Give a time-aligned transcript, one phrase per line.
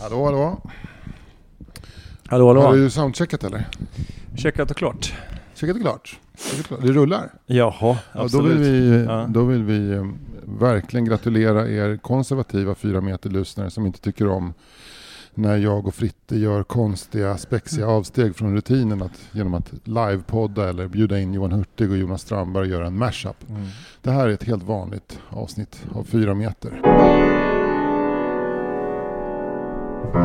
[0.00, 0.60] Hallå, hallå.
[2.26, 2.72] Hallå, Har hallå.
[2.76, 3.68] du soundcheckat eller?
[4.36, 5.12] Checkat och klart.
[5.54, 6.18] Checkat är klart.
[6.38, 6.80] Checkat är klart.
[6.82, 7.30] Det rullar.
[7.46, 8.52] Jaha, Ja, då absolut.
[8.52, 8.58] vill
[8.90, 9.26] vi, Ja.
[9.30, 10.10] då vill vi
[10.44, 14.54] verkligen gratulera er konservativa fyra meter lyssnare som inte tycker om
[15.34, 20.88] när jag och Fritte gör konstiga, spexiga avsteg från rutinen att, genom att livepodda eller
[20.88, 23.48] bjuda in Johan Hurtig och Jonas Strandberg och göra en mashup.
[23.50, 23.66] Mm.
[24.02, 26.80] Det här är ett helt vanligt avsnitt av fyra meter.
[30.12, 30.20] Fyra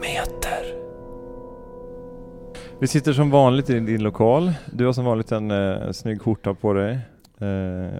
[0.00, 0.74] meter.
[2.78, 4.52] Vi sitter som vanligt i din lokal.
[4.72, 6.98] Du har som vanligt en eh, snygg skjorta på dig.
[7.40, 7.48] Eh,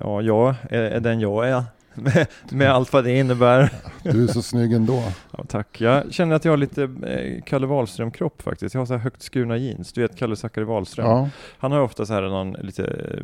[0.01, 1.63] ja, jag är, är den jag är.
[2.03, 3.73] Med, med allt vad det innebär.
[4.03, 5.03] Du är så snygg ändå.
[5.37, 5.81] Ja, tack.
[5.81, 8.75] Jag känner att jag har lite eh, Kalle Wahlström-kropp faktiskt.
[8.75, 9.93] Jag har så här högt skurna jeans.
[9.93, 11.07] Du vet Kalle Zackari Wahlström.
[11.07, 13.23] Ja, Han har ofta så här någon lite eh,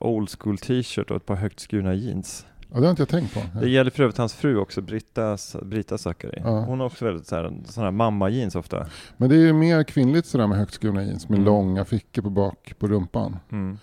[0.00, 2.46] old school t-shirt och ett par högt skurna jeans.
[2.72, 3.40] ja det har inte jag tänkt på.
[3.60, 6.40] Det gäller för övrigt hans fru också, Britta, Britta Zackari.
[6.44, 6.60] Ja.
[6.60, 8.86] Hon har också väldigt så här, sådana här mamma-jeans ofta.
[9.16, 11.46] Men det är ju mer kvinnligt sådär med högt skurna jeans med Mm.
[11.46, 13.36] långa fickor på bak på rumpan.
[13.52, 13.78] Mm.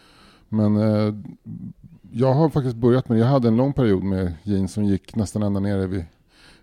[0.49, 1.13] Men eh,
[2.13, 3.19] jag har faktiskt börjat med.
[3.19, 6.05] Jag hade en lång period med jeans som gick nästan ända nere vid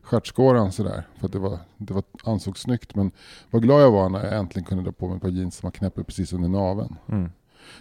[0.03, 1.03] stjärtskåran sådär.
[1.19, 2.95] För att det, var, det var, ansågs snyggt.
[2.95, 3.11] Men
[3.51, 5.67] vad glad jag var när jag äntligen kunde dra på mig ett par jeans som
[5.67, 6.97] var knäpper precis under naveln.
[7.09, 7.31] Mm.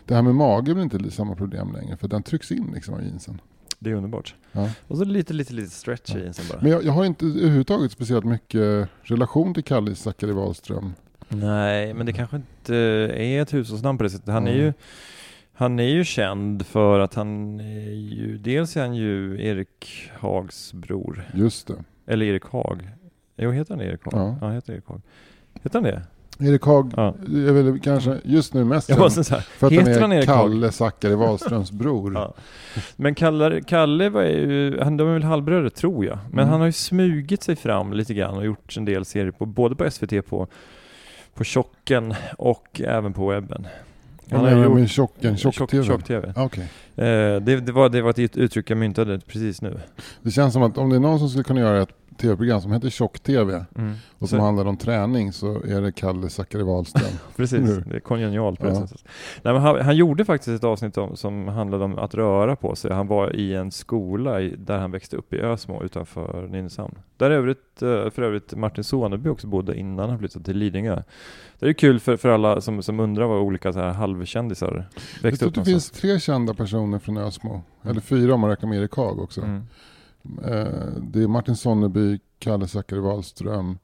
[0.05, 3.03] Det här med mage blir inte samma problem längre för den trycks in liksom av
[3.03, 3.41] jeansen.
[3.79, 4.35] Det är underbart.
[4.51, 4.69] Ja.
[4.87, 6.61] Och så lite, lite, lite stretch i jeansen bara.
[6.61, 10.93] Men jag, jag har inte överhuvudtaget speciellt mycket relation till Kalle Zackari Wahlström.
[11.29, 14.27] Nej, men det kanske inte är ett hushållsnamn på det sättet.
[14.27, 14.65] Han är Mm.
[14.65, 14.73] ju
[15.59, 20.73] han är ju känd för att han är ju, dels är han ju Erik Hags
[20.73, 21.73] bror, Just det.
[22.07, 22.89] eller Erik Hag.
[23.37, 24.13] Jo, heter han Erik Hag?
[24.13, 24.37] Ja.
[24.41, 25.01] Ja, han heter Erik Hag.
[25.63, 26.01] Heter han det?
[26.39, 27.07] Erik Haag Ja.
[27.47, 30.41] är väl kanske just nu mest känd för att han heter han är Erik Haag?
[30.51, 32.13] Kalle Zackari Wahlströms bror.
[32.15, 32.33] Ja.
[32.95, 36.17] Men Kalle, Kalle var ju, han, de är väl halvbröder tror jag.
[36.31, 36.49] Men Mm.
[36.49, 39.75] han har ju smugit sig fram lite grann och gjort en del serier på, både
[39.75, 40.47] på SVT på,
[41.33, 43.67] på Tjocken och även på webben.
[44.29, 45.37] Vad har menar du gjort- med tjocken?
[45.37, 45.83] Tjock-tv?
[45.83, 46.33] Tjock-tv.
[46.35, 46.63] Ah, Okej.
[46.95, 47.05] Eh,
[47.41, 49.79] det, det, var, det var ett uttryck jag myntade precis nu.
[50.21, 52.71] Det känns som att om det är någon som skulle kunna göra ett tv-program som
[52.71, 53.65] heter Tjock-tv
[54.19, 57.11] och som Så- handlar om träning så är det Kalle Zackari Wahlström.
[57.35, 57.83] Precis, Nu.
[57.89, 58.87] det är kongenialt på det Ja.
[58.87, 59.05] sättet.
[59.41, 62.75] Nej, men han, han gjorde faktiskt ett avsnitt om, som handlade om att röra på
[62.75, 62.91] sig.
[62.93, 66.95] Han var i en skola i, där han växte upp i Ösmo utanför Nynäshamn.
[67.17, 71.01] Där övrigt, eh, för övrigt Martin Soneby också bodde innan han flyttade till Lidingö.
[71.59, 75.21] Det är kul för, för alla som, som undrar vad olika så här halvkändisar Jag
[75.23, 77.61] växte tror upp att det finns tre kända personer från Ösmo.
[77.83, 79.41] Eller fyra om man räknar med Erik Haag också.
[79.41, 79.63] Mm.
[80.43, 83.77] Eh, Det är Martin Sonneby, Kalle Zackari Wahlström,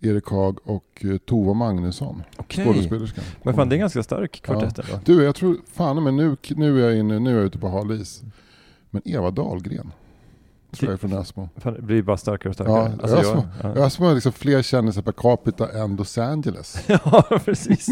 [0.00, 3.24] Erik Haag och eh, Tova Magnusson, Okej, skådespelerskan.
[3.42, 5.00] men fan det är en ganska stark kvartett ändå.
[5.04, 7.68] Du, jag tror, fan men nu, nu är jag inne, nu är jag ute på
[7.68, 8.22] hal is.
[8.90, 9.92] Men Eva Dahlgren,
[10.72, 11.48] tror jag är från Ösmo.
[11.56, 12.92] Fan, Det blir bara starkare och starkare.
[12.96, 13.46] Ja, Alltså, Ösmo.
[13.62, 13.80] jag, ja.
[13.84, 16.84] Ösmo har liksom fler kändisar per capita än Los Angeles.
[16.88, 17.86] Ja, precis.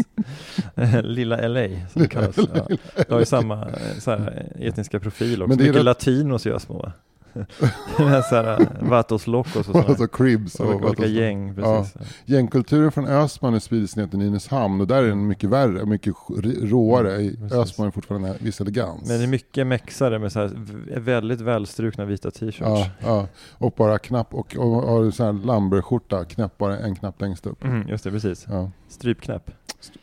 [1.03, 2.37] Lilla LA, som det kallas.
[2.37, 2.67] Ja.
[2.95, 5.49] Det har ju samma eh, så här, etniska profil också.
[5.49, 6.91] Men det är Mycket latinos i Ösmo va?
[7.97, 10.07] Är Vatos Locos och sådana.
[10.07, 11.93] Cribs och olika, olika gäng, precis.
[12.25, 15.87] Gängkulturen från Ösmo nu sprids ner till Nynäshamn och där är den mycket värre och
[15.87, 16.15] mycket
[16.61, 17.21] råare.
[17.21, 17.57] I Mm, precis.
[17.57, 19.07] Ösmo är fortfarande en viss elegans.
[19.07, 20.51] Men det är mycket mexare med så här
[20.99, 22.59] väldigt välstrukna vita t-shirts.
[22.59, 23.27] Ja, ja,
[23.57, 27.47] och bara knapp och, och har du så här Lamberskjorta, knapp bara en knapp längst
[27.47, 27.63] upp.
[27.63, 28.47] Mm, just det, precis.
[28.49, 28.71] Ja.
[28.91, 29.51] Strypknäpp.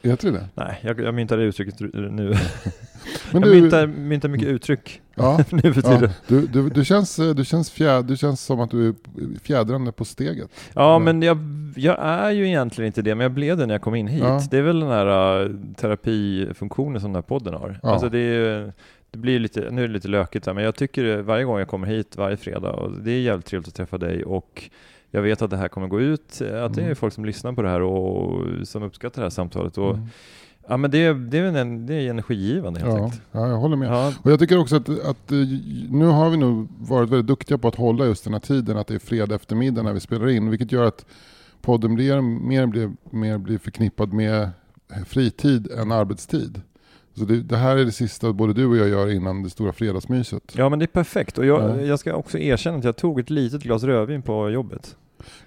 [0.02, 0.48] Heter det det?
[0.54, 2.34] Nej, jag, jag myntar det uttrycket nu.
[3.32, 6.10] Men jag du, myntar, myntar mycket uttryck ja, nu för ja, tiden.
[6.26, 8.94] du, du, du, känns, du, känns fjär, du känns som att du är
[9.42, 10.50] fjädrande på steget.
[10.74, 11.38] Ja, men jag,
[11.76, 14.22] jag är ju egentligen inte det, men jag blev det när jag kom in hit.
[14.22, 14.42] Ja.
[14.50, 17.80] Det är väl den här uh, terapifunktionen som den här podden har.
[17.82, 17.90] Ja.
[17.90, 18.72] Alltså det, är,
[19.10, 21.68] det blir lite, nu är det lite lökigt här, men jag tycker varje gång jag
[21.68, 24.70] kommer hit, varje fredag, och det är jävligt trevligt att träffa dig och
[25.10, 26.96] jag vet att det här kommer gå ut, att det är Mm.
[26.96, 29.78] folk som lyssnar på det här och som uppskattar det här samtalet.
[29.78, 30.06] Och, Mm.
[30.70, 33.22] Ja, men det, är- det, är, en, det är energigivande helt Ja, enkelt.
[33.32, 33.88] ja, jag håller med.
[33.88, 35.38] Ja, Och jag tycker också att, att eh,
[35.90, 38.86] nu har vi nog varit väldigt duktiga på att hålla just den här tiden, att
[38.86, 41.04] det är fredag eftermiddag när vi spelar in, vilket gör att
[41.62, 44.50] podden blir, mer, blir, mer blir förknippad med
[45.06, 46.60] fritid än arbetstid.
[47.18, 49.72] Så det, det, här är det sista både du och jag gör innan det stora
[49.72, 50.42] fredagsmyset.
[50.56, 53.30] Ja men det är perfekt och jag, jag ska också erkänna att jag tog ett
[53.30, 54.96] litet glas rödvin på jobbet.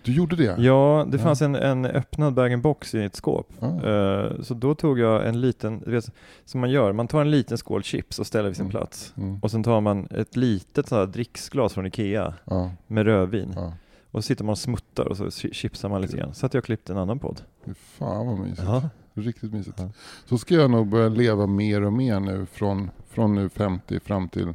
[0.04, 0.56] Du gjorde det?
[0.64, 3.48] Ja, det fanns en, en öppnad bag-in-box i ett skåp.
[3.60, 3.68] Ah.
[3.90, 6.10] Uh, så då tog jag en liten, vet,
[6.46, 8.72] som man gör, man tar en liten skål chips och ställer vid sin Mm.
[8.72, 9.14] plats.
[9.18, 9.40] Mm.
[9.42, 13.54] Och sen tar man ett litet sånt här dricksglas från Ikea Ja, med rödvin.
[13.56, 13.74] ja.
[14.12, 16.34] Och så sitter man och smuttar och så chi- chipsar man lite grann.
[16.34, 17.42] Så att jag klippte en annan podd.
[17.66, 18.62] Fy Fan vad mysigt.
[18.66, 18.90] Ja.
[19.14, 19.80] Riktigt mysigt.
[19.80, 19.90] Ja.
[20.26, 24.30] Så ska jag nog börja leva mer och mer nu från, från nu 50 fram
[24.30, 24.54] till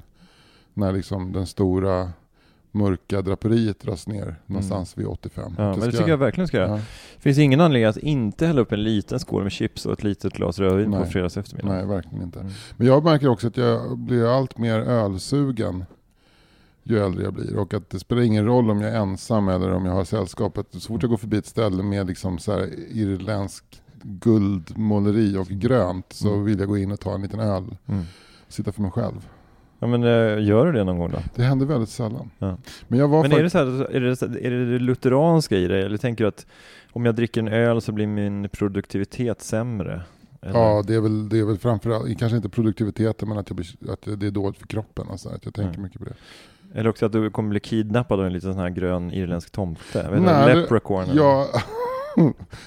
[0.75, 2.12] när liksom den stora
[2.70, 5.44] mörka draperiet dras ner någonstans vid 85.
[5.44, 5.55] Mm.
[5.58, 6.69] Ja, men det tycker jag verkligen du ska göra.
[6.69, 6.76] ja,
[7.17, 10.03] Det finns ingen anledning att inte hälla upp en liten skål med chips och ett
[10.03, 11.11] litet glas rödvin på Nej.
[11.11, 11.75] fredags eftermiddag.
[11.75, 12.41] Nej, verkligen inte.
[12.41, 12.52] Mm.
[12.76, 15.85] Men jag märker också att jag blir allt mer ölsugen
[16.82, 17.56] ju äldre jag blir.
[17.56, 20.67] Och att det spelar ingen roll om jag är ensam eller om jag har sällskapet.
[20.70, 23.64] Så fort jag går förbi ett ställe med liksom så här irländsk
[24.06, 26.44] guldmåleri och grönt så Mm.
[26.44, 27.76] vill jag gå in och ta en liten öl.
[27.87, 28.03] Mm.
[28.49, 29.29] Sitta för mig själv.
[29.79, 31.19] Ja men eh, gör du det någon gång då?
[31.35, 32.31] Det händer väldigt sällan.
[32.38, 32.56] Ja.
[32.88, 35.69] Men jag var Men är det, så här, är, det, är det det lutheranska i
[35.69, 35.85] det?
[35.85, 36.47] Eller tänker du att
[36.93, 40.03] om jag dricker en öl så blir min produktivitet sämre?
[40.43, 40.59] Eller?
[40.61, 43.69] Ja, det är väl, det är väl framförallt, kanske inte produktiviteten men att, jag blir,
[43.93, 45.06] att det är dåligt för kroppen.
[45.11, 45.82] Alltså, att jag tänker Mm.
[45.82, 46.14] mycket på det.
[46.75, 50.20] Eller också att du kommer bli kidnappad av en liten sån här grön irländsk tomte?
[50.20, 51.05] Nej, leprechaun?
[51.14, 51.47] Ja,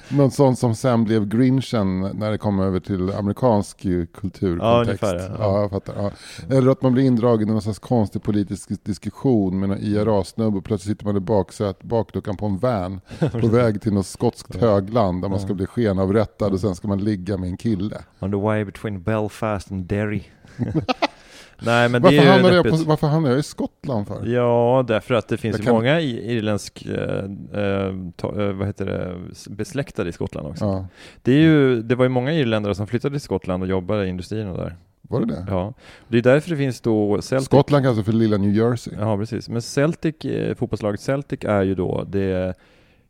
[0.09, 3.81] någon sån som sen blev Grinchen när det kom över till amerikansk
[4.13, 4.61] kulturkontext.
[4.61, 5.35] Ja, ungefär, ja.
[5.39, 5.61] ja.
[5.61, 5.93] jag fattar.
[5.97, 6.11] Ja.
[6.55, 10.65] Eller att man blir indragen i någon slags konstig politisk diskussion med någon IRA-snubbe och
[10.65, 13.01] plötsligt sitter man i baksätet, bakluckan på en van
[13.41, 17.03] på väg till något skotskt högland där man ska bli skenavrättad och sen ska man
[17.03, 17.97] ligga med en kille.
[18.19, 20.23] On the way between Belfast and Derry.
[21.61, 24.25] Nej men det Varför är ju hamnade, jag på, varför hamnade jag i Skottland för?
[24.25, 27.23] Ja, därför att det finns Jag ju kan- många irländsk, eh,
[27.53, 29.15] eh, eh, vad heter det,
[29.50, 30.65] besläktade i Skottland också.
[30.65, 30.88] Ja,
[31.21, 34.09] Det, är ju, det var ju många irländare som flyttade till Skottland och jobbade i
[34.09, 34.75] industrin och där.
[35.01, 35.45] var det det?
[35.50, 35.73] Ja,
[36.07, 37.45] det är därför det finns då Celtic.
[37.45, 38.94] Skottland kallas för lilla New Jersey.
[39.00, 39.50] Ja, precis.
[39.50, 42.53] Men Celtic, eh, fotbollslaget Celtic är ju då det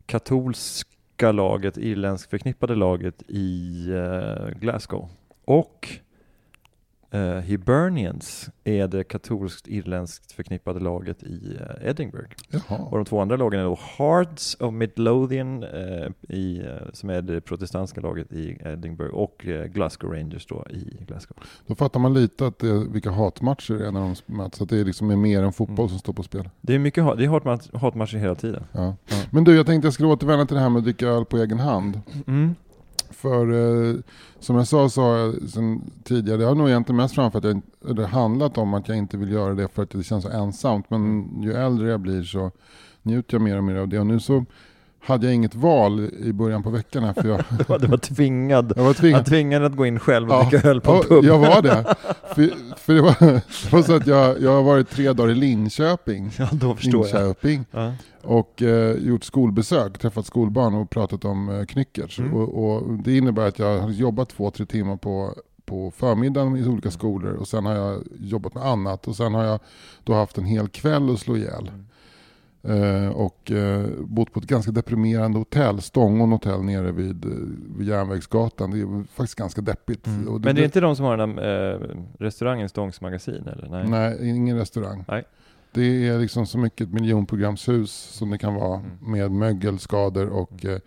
[0.06, 5.08] katolska laget, irländsk förknippade laget i eh, Glasgow.
[5.44, 5.88] Och
[7.10, 12.30] eh, Hibernians är det katolskt irländskt förknippade laget i eh, Edinburgh.
[12.52, 12.88] Och Jaha.
[12.90, 16.62] de två andra lagen är då Hearts of Midlothian, eh, i,
[16.92, 21.36] som är det protestantiska laget i Edinburgh, och Glasgow Rangers då i Glasgow.
[21.66, 24.60] Då fattar man lite att det vilka hatmatcher det är när de möts.
[24.60, 25.88] Att det är liksom är mer än fotboll Mm.
[25.88, 26.48] som står på spel.
[26.60, 28.64] Det är mycket hat, det är hatmatch, hatmatcher hela tiden.
[28.72, 28.94] Ja.
[29.30, 31.38] Men du, jag tänkte jag skulle återvända till det här med att dricka öl på
[31.38, 32.00] egen hand.
[32.26, 32.54] Mm.
[33.20, 33.94] För eh,
[34.38, 37.96] som jag sa, har jag sen tidigare, det har nog egentligen mest framför att jag,
[37.96, 40.90] det handlat om att jag inte vill göra det för att det känns så ensamt.
[40.90, 42.50] Men ju äldre jag blir så
[43.02, 43.98] njuter jag mer och mer av det.
[43.98, 44.44] Och nu så
[45.02, 47.40] hade jag inget val i början på veckan här för jag,
[47.80, 49.20] Du var tvingad jag var tvingad.
[49.20, 50.48] att tvingad att gå in själv och Ja.
[50.50, 51.24] dricka öl på en pub.
[51.24, 51.84] jag var det.
[52.34, 53.16] För, för det, var,
[53.64, 56.30] det var så att jag, jag har varit tre dagar i Linköping.
[56.38, 57.14] Ja, då förstår jag.
[57.22, 57.64] Linköping.
[57.70, 57.92] Ja.
[58.22, 62.18] och eh, gjort skolbesök, träffat skolbarn och pratat om eh, knyckertz.
[62.18, 62.34] Mm.
[62.34, 66.66] Och, och det innebär att jag har jobbat två, tre timmar på, på förmiddagen i
[66.68, 69.60] olika skolor och sen har jag jobbat med annat och sen har jag
[70.04, 71.68] då haft en hel kväll att slå ihjäl.
[71.68, 71.86] Mm.
[72.62, 77.30] Eh, och eh, bott på ett ganska deprimerande hotell, Stångon hotell nere vid, eh,
[77.78, 78.70] vid Järnvägsgatan.
[78.70, 80.06] Det är faktiskt ganska deppigt.
[80.06, 80.24] Mm.
[80.42, 83.68] Men det är inte de som har den där eh, restaurangen Stångs magasin eller?
[83.70, 83.88] Nej.
[83.88, 85.04] Nej, ingen restaurang.
[85.08, 85.24] Nej.
[85.72, 88.90] Det är liksom så mycket ett miljonprogramshus som det kan vara Mm.
[89.12, 90.78] med mögelskador och eh,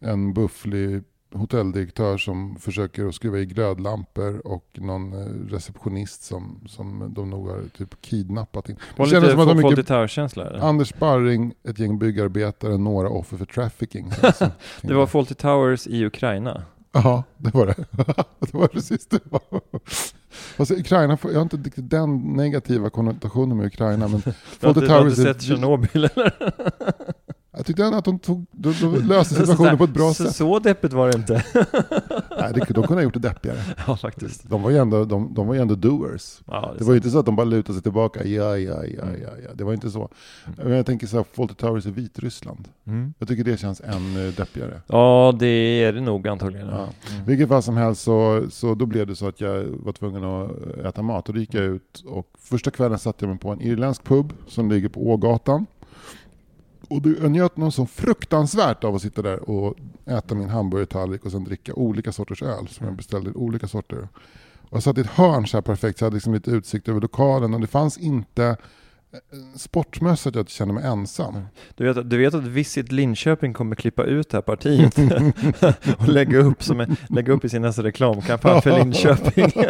[0.00, 1.02] en bufflig
[1.34, 7.48] hotelldirektör som försöker att skruva i glödlampor och någon eh, receptionist som, som de nog
[7.48, 8.76] har typ kidnappat in.
[8.96, 9.90] Det kändes som att de mycket?
[10.62, 14.10] Anders Sparring, ett gäng byggarbetare, några offer för trafficking.
[14.22, 14.50] Alltså,
[14.82, 16.62] Det var Fawlty Towers i Ukraina.
[16.92, 17.74] Ja, det var det.
[18.38, 19.20] det var precis det.
[20.56, 24.08] Fast Ukraina, jag har inte riktigt den negativa konnotationen med Ukraina.
[24.08, 24.22] Men
[24.60, 26.34] Du har inte, du har inte sett Tjernobyl eller?
[27.56, 30.36] Jag tyckte ändå att de, tog, de, de löste situationen på ett bra så, sätt.
[30.36, 31.32] Så deppigt var det inte.
[32.38, 33.58] Nej, det, de kunde ha gjort det deppigare.
[33.86, 34.50] ja, faktiskt.
[34.50, 36.40] De var ju ändå, de, de var ändå doers.
[36.46, 39.04] Ja, Det var ju inte så att de bara lutade sig tillbaka, ja, ja, ja,
[39.22, 39.50] ja, ja.
[39.54, 40.08] Det var inte så.
[40.56, 42.68] Men jag tänker så här, Fawlty Towers i Vitryssland.
[42.86, 43.14] Mm.
[43.18, 44.80] Jag tycker det känns än eh, deppigare.
[44.86, 46.68] Ja, det är det nog antagligen.
[46.68, 46.88] Ja.
[47.12, 47.24] Mm.
[47.26, 50.50] vilket fall som helst så, så då blev det så att jag var tvungen att
[50.84, 51.28] äta mat.
[51.28, 54.32] Och då gick jag ut och första kvällen satte jag mig på en irländsk pub
[54.48, 55.66] som ligger på Ågatan.
[56.88, 61.30] Och jag njöt någon så fruktansvärt av att sitta där och äta min hamburgertallrik och
[61.30, 64.08] sen dricka olika sorters öl som jag beställde olika sorter.
[64.60, 66.88] Och jag satt i ett hörn så här perfekt så jag hade liksom lite utsikt
[66.88, 68.56] över lokalen och det fanns inte
[69.56, 71.38] sportmässigt att jag känner mig ensam.
[71.74, 74.98] Du vet, du vet att Visit Linköping kommer klippa ut det här partiet
[75.98, 79.52] och lägga upp, som lägga upp i sin nästa reklamkampanj för Linköping.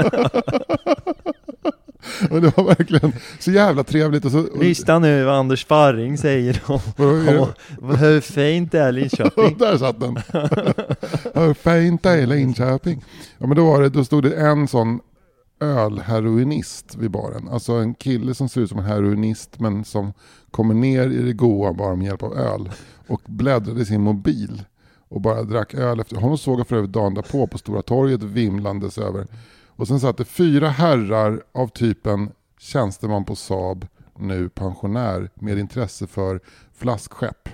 [2.30, 4.24] Och det var verkligen så jävla trevligt.
[4.24, 6.80] Och så, och, Lyssna nu vad Anders Sparring säger om,
[7.96, 9.56] hur fint det är Linköping.
[9.58, 10.16] där satt den.
[11.34, 13.04] Hur fint det är Linköping.
[13.38, 15.00] Ja men då, var det, då stod det en sån
[15.60, 17.48] ölheroinist vid baren.
[17.48, 20.12] Alltså en kille som ser ut som en heroinist men som
[20.50, 22.70] kommer ner i det goa bara med hjälp av öl.
[23.06, 24.62] Och bläddrade i sin mobil
[25.08, 26.16] och bara drack öl efter.
[26.16, 29.26] Honom såg jag för övrigt dagen därpå på Stora torget vimlandes över.
[29.82, 33.86] Och sen satt det fyra herrar av typen tjänsteman på Saab,
[34.18, 36.40] nu pensionär, med intresse för
[36.74, 37.48] flaskskepp.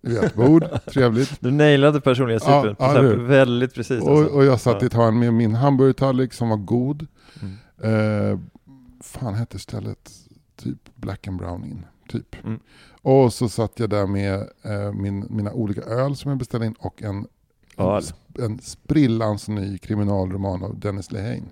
[0.00, 1.40] Du vet, bord, trevligt.
[1.40, 4.02] Du nailade personlighetstypen Ja, ja, väldigt precis.
[4.02, 4.34] Och, Alltså.
[4.34, 4.82] och jag satt Ja.
[4.82, 7.06] i ett hörn med min hamburgertallrik som var god.
[7.42, 8.32] Mm.
[8.32, 8.38] Eh,
[9.00, 10.10] fan hette stället?
[10.56, 11.86] Typ Black and Brown In.
[12.08, 12.44] Typ.
[12.44, 12.60] Mm.
[13.02, 16.74] Och så satt jag där med eh, min, mina olika öl som jag beställde in
[16.78, 17.26] och en,
[17.76, 18.02] Öl.
[18.38, 21.42] en sprillans ny kriminalroman av Dennis Lehane.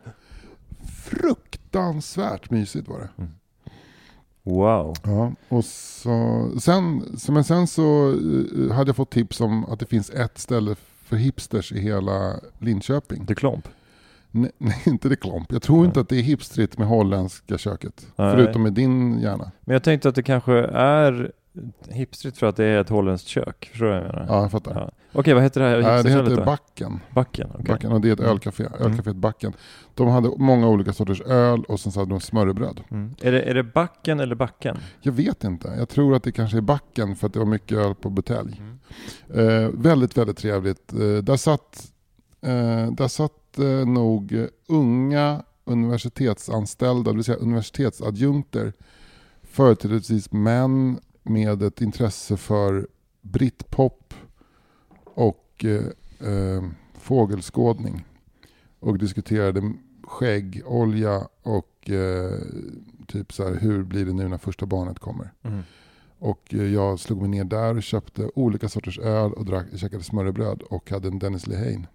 [1.05, 3.27] Fruktansvärt mysigt var det.
[4.43, 4.97] Wow.
[5.03, 9.87] Ja, och så, sen, men sen så eh, hade jag fått tips om att det
[9.87, 13.25] finns ett ställe för hipsters i hela Linköping.
[13.25, 13.69] Du klomp.
[14.31, 15.53] Nej, nej, inte det klomp.
[15.53, 15.87] Jag tror Nej.
[15.87, 18.07] inte att det är hipstrigt med holländska köket.
[18.17, 18.33] Nej.
[18.33, 19.51] Förutom med din hjärna.
[19.61, 21.33] Men jag tänkte att det kanske är
[21.89, 23.69] hipstrigt för att det är ett holländskt kök.
[23.71, 24.27] Förstår du vad jag menar?
[24.29, 24.75] Ja, jag fattar.
[24.75, 24.91] Ja.
[25.13, 26.45] Okej, vad heter det här Nej, det heter?
[26.45, 27.01] Backen.
[27.15, 27.51] Backen?
[27.55, 27.65] okej.
[27.65, 27.93] Backen.
[27.93, 28.31] Och det är ett Mm.
[28.31, 28.65] ölcafé.
[28.81, 29.53] Ölcaféet Backen.
[29.95, 32.81] De hade många olika sorters öl och sen så hade de smörrebröd.
[32.91, 33.15] Mm.
[33.23, 34.77] Är, det, är det Backen eller Backen?
[35.01, 35.75] Jag vet inte.
[35.79, 38.61] Jag tror att det kanske är Backen för att det var mycket öl på butelj.
[38.61, 39.65] Mm.
[39.65, 40.93] Eh, väldigt, väldigt trevligt.
[40.93, 41.93] Eh, där satt,
[42.41, 48.73] eh, där satt eh, nog unga universitetsanställda, det vill säga universitetsadjunkter.
[49.43, 50.99] Företrädesvis män
[51.31, 52.89] med ett intresse för
[53.21, 54.15] britpop
[55.05, 56.63] och eh, eh,
[56.99, 58.05] fågelskådning.
[58.81, 59.73] Och diskuterade
[60.03, 62.39] skägg, olja och eh,
[63.07, 65.33] typ så här, hur blir det nu när första barnet kommer.
[65.43, 65.63] Mm.
[66.19, 70.05] Och eh, jag slog mig ner där och köpte olika sorters öl och drack, käkade
[70.05, 71.87] smörrebröd och hade en Dennis Lehane.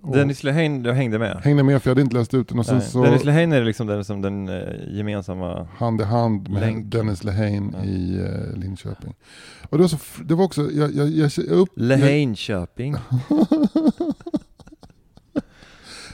[0.00, 1.40] Och Dennis Lehane, du hängde med?
[1.44, 2.86] Hängde med för jag hade inte läst ut den och sen Nej.
[2.86, 5.66] så Dennis Lehane är liksom den, som den eh, gemensamma...
[5.76, 6.90] hand i hand med Länken.
[6.90, 7.84] Dennis Lehane Ja.
[7.84, 9.14] i eh, Linköping.
[9.70, 12.92] Och det var, så, det var också, jag, jag, jag, jag, upp, Lehaneköping.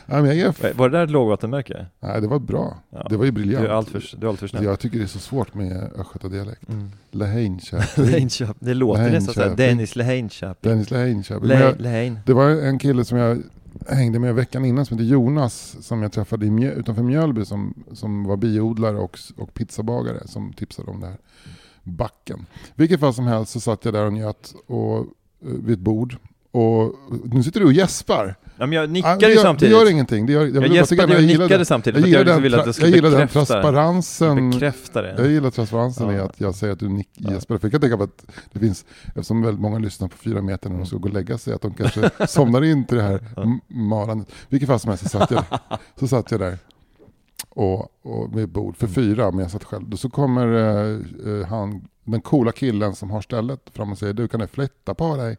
[0.06, 1.86] nej, men jag Var det där ett lågvattenmärke?
[2.00, 2.78] nej, det var bra.
[2.90, 3.06] Ja.
[3.10, 3.64] Det var ju Du briljant.
[3.66, 4.64] är alltför, du är alltför snäll.
[4.64, 6.68] Jag tycker det är så svårt med östgötadialekt.
[6.68, 6.90] Mm.
[7.10, 8.28] Lehaneköping.
[8.60, 9.56] Det låter nästan såhär.
[9.56, 10.70] Dennis Lehaneköping.
[10.72, 11.48] Dennis Lehaneköping.
[11.48, 12.20] Men Le- Lehane.
[12.26, 13.42] Det var en kille som jag
[13.88, 17.74] hängde med veckan innan som heter Jonas som jag träffade i Mjö, utanför Mjölby som,
[17.92, 21.18] som var biodlare och, och pizzabagare som tipsade om det här
[21.82, 22.46] backen.
[22.74, 25.04] Vilket fall som helst så satt jag där och njöt och, eh,
[25.40, 26.16] vid ett bord.
[26.50, 28.34] Och nu sitter du och gäspar.
[28.58, 29.74] Ja, men jag Ah, nickade det ju gör, samtidigt.
[29.74, 30.26] Det gör ingenting.
[30.26, 32.74] Det gör, jag, jag gäspade och jag nickade samtidigt Jag gillar jag den, du jag
[32.74, 34.50] skulle gillar den transparensen.
[34.50, 35.14] Bekräfta det.
[35.18, 36.24] Jag gillar transparensen i Ja.
[36.24, 37.30] att jag säger att du nick, Ja.
[37.32, 37.58] gäspar.
[37.58, 40.70] För jag kan tänka på att det finns, eftersom väldigt många lyssnar på fyra meter
[40.70, 43.20] när de ska gå och lägga sig, att de kanske somnar in till det här
[43.36, 43.58] Ja.
[43.68, 44.28] marandet.
[44.48, 45.44] Vilket fall som helst så satt jag,
[46.00, 46.58] så satt jag där
[47.50, 49.88] och, och med bord för fyra, men jag satt själv.
[49.88, 50.98] Då så kommer eh,
[51.40, 54.94] eh, han, den coola killen som har stället fram och säger du kan du flytta
[54.94, 55.36] på dig?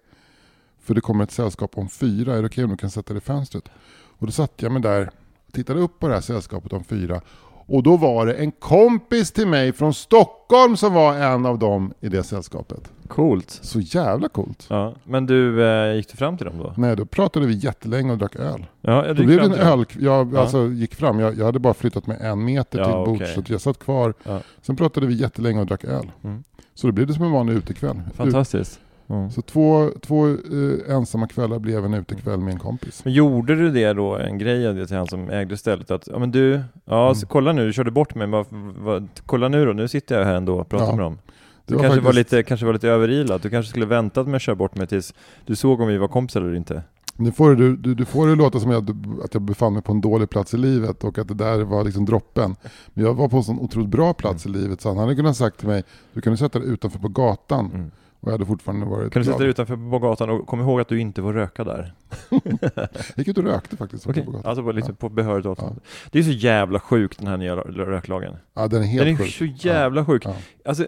[0.89, 3.17] För det kommer ett sällskap om fyra, är det okej om du kan sätta dig
[3.17, 3.69] i fönstret?
[4.17, 5.09] Och då satt jag mig där
[5.47, 7.21] och tittade upp på det här sällskapet om fyra.
[7.65, 11.93] Och då var det en kompis till mig från Stockholm som var en av dem
[11.99, 12.91] i det sällskapet.
[13.07, 13.49] Coolt.
[13.49, 14.65] Så jävla coolt.
[14.69, 16.73] Ja, men du, eh, gick du fram till dem då?
[16.77, 18.65] Nej, då pratade vi jättelänge och drack öl.
[18.81, 20.39] Ja, jag Då blev det en öl, jag Ja.
[20.39, 23.39] alltså, gick fram, jag, jag hade bara flyttat mig en meter Ja, till bords, så
[23.39, 24.13] att jag satt kvar.
[24.23, 24.39] Ja.
[24.61, 26.11] Sen pratade vi jättelänge och drack öl.
[26.23, 26.43] Mm.
[26.73, 28.01] Så då blev det som en vanlig utekväll.
[28.15, 28.79] Fantastiskt.
[29.09, 29.31] Mm.
[29.31, 33.01] Så två, två eh, ensamma kvällar blev en utekväll med en kompis.
[33.05, 35.91] Men gjorde du det då, en grej av det till han som ägde stället?
[35.91, 37.27] Att, ja men du, ja så Mm.
[37.29, 38.45] kolla nu, du körde bort mig, vad,
[38.77, 40.95] vad, kolla nu då, nu sitter jag här ändå och pratar Ja.
[40.95, 41.17] med dem.
[41.65, 44.35] Du var kanske, var faktiskt- lite, kanske var lite överilat, du kanske skulle väntat med
[44.35, 45.13] att köra bort mig tills
[45.45, 46.83] du såg om vi var kompisar eller inte.
[47.15, 49.91] Nu får du, du, du får det låta som att, att jag befann mig på
[49.91, 52.55] en dålig plats i livet och att det där var liksom droppen.
[52.93, 55.37] Men jag var på en sån otroligt bra plats i livet så han hade kunnat
[55.37, 57.91] sagt till mig, du kan sätta dig utanför på gatan Mm.
[58.19, 60.81] Och jag hade fortfarande varit Kan du sätta dig utanför på gatan och kom ihåg
[60.81, 61.93] att du inte får röka där.
[62.29, 64.49] Jag gick ut och rökte faktiskt Okej, på gatan.
[64.49, 65.07] alltså på, liksom Ja.
[65.07, 65.81] på behörigt avstånd.
[66.11, 68.35] Det är så jävla sjukt den här nya röklagen.
[68.53, 69.29] Ja, den är helt Den är sjuk.
[69.33, 70.25] så jävla sjuk.
[70.25, 70.35] Ja.
[70.65, 70.87] Alltså,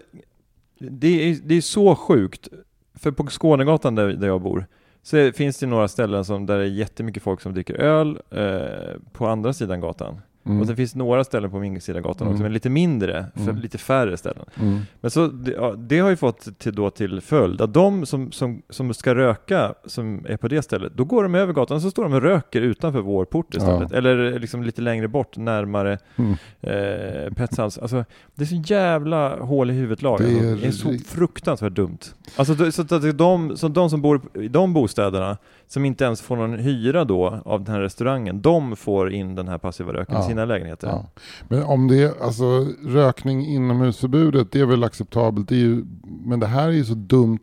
[0.78, 2.48] det är, det är så sjukt.
[2.94, 4.66] För på Skånegatan där, där jag bor,
[5.02, 9.00] så finns det några ställen som, där det är jättemycket folk som dricker öl eh,
[9.12, 10.20] på andra sidan gatan.
[10.46, 10.60] Mm.
[10.60, 12.32] Och sen finns några ställen på Mingsidagatan Mm.
[12.34, 13.56] också, men lite mindre, Mm.
[13.56, 14.44] lite färre ställen.
[14.60, 14.80] Mm.
[15.00, 18.32] Men så, det, ja, det har ju fått till, då till följd att de som,
[18.32, 21.82] som, som ska röka, som är på det stället, då går de över gatan och
[21.82, 23.88] så står de och röker utanför vår port istället.
[23.90, 23.96] Ja.
[23.98, 26.32] Eller liksom lite längre bort, närmare Mm.
[26.60, 27.78] eh, Petsans.
[27.78, 30.20] Alltså, det är så jävla hål i huvudet lag.
[30.20, 31.98] Det Det är är, så fruktansvärt dumt.
[32.36, 35.36] Alltså, så att det är de, så de som bor i de bostäderna,
[35.72, 39.48] som inte ens får någon hyra då av den här restaurangen, de får in den
[39.48, 40.24] här passiva röken Ja.
[40.24, 40.88] i sina lägenheter.
[40.88, 41.06] Ja.
[41.48, 45.48] Men om det är, alltså rökning inomhusförbudet, det är väl acceptabelt.
[45.48, 45.84] Det ju,
[46.24, 47.38] men det här är ju så dumt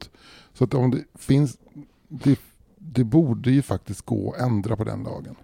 [0.53, 1.57] så att om det finns,
[2.07, 2.39] det,
[2.77, 5.35] det borde ju faktiskt gå att ändra på den lagen.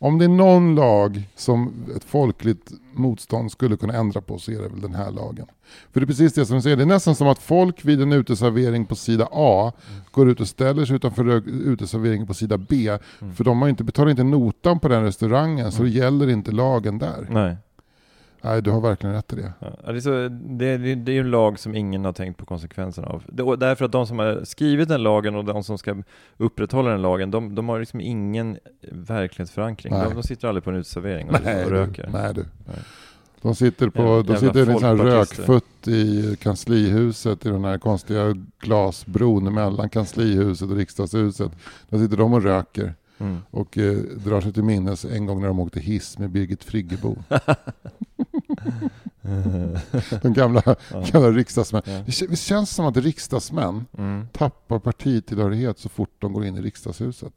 [0.00, 4.62] Om det är någon lag som ett folkligt motstånd skulle kunna ändra på så är
[4.62, 5.46] det väl den här lagen.
[5.92, 8.02] För det är precis det som du säger, det är nästan som att folk vid
[8.02, 9.72] en uteservering på sida A
[10.10, 12.98] går ut och ställer sig utanför uteserveringen på sida B.
[13.20, 13.34] Mm.
[13.34, 16.98] För de har inte, betalar inte notan på den restaurangen så det gäller inte lagen
[16.98, 17.26] där.
[17.30, 17.56] Nej.
[18.42, 19.52] Nej, du har verkligen rätt i det.
[19.60, 22.46] Ja, det, är så, det, det, är ju en lag som ingen har tänkt på
[22.46, 23.22] konsekvenserna av.
[23.26, 26.02] Det, därför att de som har skrivit den lagen och de som ska
[26.36, 28.58] upprätthålla den lagen, de, de har liksom ingen
[28.92, 29.92] verklighetsförankring.
[29.92, 30.08] Nej.
[30.08, 32.06] De, de sitter aldrig på en uteservering och, och röker.
[32.06, 32.44] Du, nej du.
[32.66, 32.76] Nej.
[33.42, 37.78] De sitter, på, Jävla- de sitter i en sån rökfutt i kanslihuset i den här
[37.78, 41.52] konstiga glasbron mellan kanslihuset och riksdagshuset.
[41.88, 43.38] Där sitter de och röker Mm.
[43.50, 47.16] och eh, drar sig till minnes en gång när de åkte hiss med Birgit Friggebo.
[50.22, 50.62] de gamla,
[50.92, 51.04] Ja.
[51.12, 51.82] gamla riksdagsmän.
[51.86, 51.92] Ja.
[51.92, 54.28] Det kän- det känns som att riksdagsmän Mm.
[54.32, 57.32] tappar partitillhörighet så fort de går in i riksdagshuset.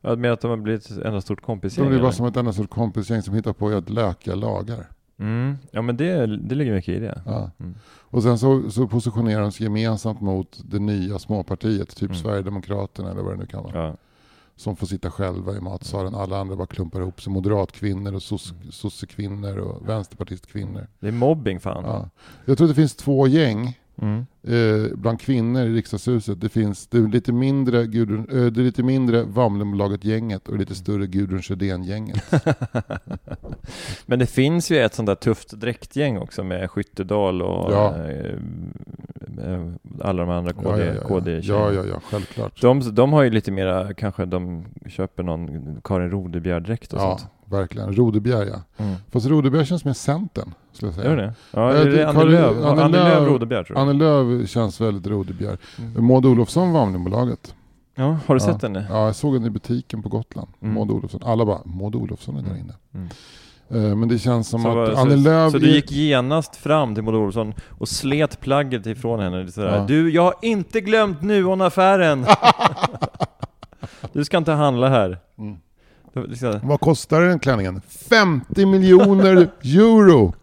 [0.00, 1.86] Ja, med att de har blivit ett enda stort De kompisgäng?
[1.88, 2.12] blir bara eller?
[2.16, 4.86] som ett enda stort kompisgäng som hittar på att lökiga lagar.
[5.18, 5.58] mm.
[5.70, 7.22] Ja men det, det ligger mycket i det.
[7.26, 7.50] Ja.
[7.60, 7.74] Mm.
[7.84, 12.14] Och sen så, så positionerar de sig gemensamt mot det nya småpartiet, typ Mm.
[12.22, 13.96] Sverigedemokraterna eller vad det nu kan vara.
[14.62, 16.14] Som får sitta själva i matsalen.
[16.14, 17.32] Alla andra bara klumpar ihop sig.
[17.32, 18.72] Moderatkvinnor och Mm.
[18.72, 20.86] sossekvinnor och vänsterpartistkvinnor.
[21.00, 21.84] Det är mobbing fan.
[21.84, 22.10] Ja.
[22.44, 24.26] Jag tror det finns två gäng Mm.
[24.42, 26.40] eh, bland kvinnor i riksdagshuset.
[26.40, 30.74] Det finns det är lite mindre, Gudrun, eh, det är lite mindre Vamlenbolaget-gänget och lite
[30.74, 32.22] större Gudrun Sjödén-gänget.
[34.06, 37.94] Men det finns ju ett sånt där tufft dräktgäng också med Skyttedal och Ja.
[37.96, 38.34] eh,
[39.52, 39.66] eh,
[40.00, 41.08] alla de andra KD, ja, ja, ja.
[41.08, 42.60] KD ja, ja, ja, självklart.
[42.60, 47.30] De, de har ju lite mera, kanske de köper någon Karin Rodebjer-dräkt och Ja, sånt.
[47.50, 47.92] verkligen.
[47.92, 48.84] Rodebjer ja.
[48.84, 48.94] Mm.
[49.10, 51.08] Fast Rodebjer känns mer Centern, skulle jag säga.
[51.10, 51.34] Gör det?
[51.50, 52.64] Ja, är det- Annie Lööf?
[52.64, 53.88] Annie Lööf- Rodebjer tror jag.
[53.88, 55.58] Annie Lööf känns väldigt Rodebjer.
[55.78, 56.04] Mm.
[56.06, 57.54] Maud Olofsson Vamlinbolaget.
[57.94, 58.52] Ja, har du Ja.
[58.52, 58.86] sett henne?
[58.90, 60.48] Ja, jag såg henne i butiken på Gotland.
[60.62, 60.74] Mm.
[60.74, 61.20] Maud Olofsson.
[61.24, 62.60] Alla bara, Maud Olofsson är där Mm.
[62.62, 62.74] inne.
[62.94, 63.08] Mm.
[63.90, 65.52] Eh, Men det känns som Så, att var- Annie Lööf...
[65.52, 69.48] så du gick genast fram till Maud Olofsson och slet plagget ifrån henne?
[69.52, 69.76] Sådär.
[69.76, 69.84] Ja.
[69.88, 72.26] Du, jag har inte glömt Nuon-affären!
[74.12, 75.18] du ska inte handla här.
[75.38, 75.56] Mm.
[76.14, 77.80] Liksom, Vad kostar den klänningen?
[78.10, 80.34] 50 miljoner euro!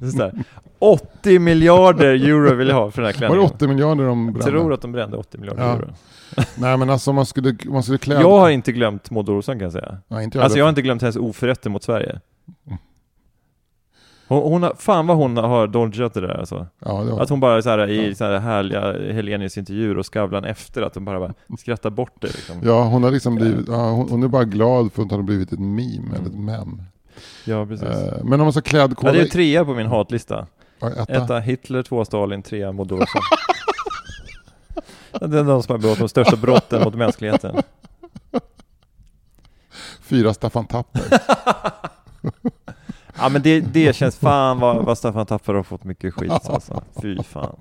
[0.00, 0.32] det är sådär.
[0.78, 3.54] 80 miljarder euro vill jag ha för den här Var det klänningen.
[3.54, 4.50] 80 miljarder de Jag brände?
[4.50, 5.72] tror att de brände 80 miljarder Ja.
[5.72, 5.90] euro.
[6.56, 8.14] Nej men alltså man skulle, man skulle klä...
[8.14, 9.98] Jag har inte glömt Maud Olofsson kan jag säga.
[10.08, 12.20] Nej, inte jag Alltså jag har inte glömt hennes oförrätter mot Sverige.
[14.28, 16.66] Hon, hon har, fan vad hon har dodgat det där alltså.
[16.78, 17.22] Ja, det.
[17.22, 18.14] Att hon bara så här, i Ja.
[18.14, 22.26] så här härliga Helenius intervjuer och Skavlan efter, att de bara, bara skrattar bort det
[22.26, 22.60] liksom.
[22.64, 23.68] Ja, hon har liksom blivit...
[23.68, 26.32] Ja, hon, hon är bara glad för att hon har blivit ett meme eller ett
[26.34, 26.44] Mm.
[26.44, 26.82] mem.
[27.44, 27.88] Ja, precis.
[27.88, 29.08] Eh, men om man ska klädkoda...
[29.08, 30.46] ja, det är trea på min hatlista.
[30.82, 31.12] Etta.
[31.24, 33.22] Etta Hitler, två Stalin, trea Maud Olofsson.
[35.30, 37.56] det är de som har begått de största brotten mot mänskligheten.
[40.02, 41.02] Fyra Staffan Tapper.
[43.18, 46.82] Ja men det, det känns fan vad, vad Staffan Tapper har fått mycket skit alltså.
[47.02, 47.56] Fy fan.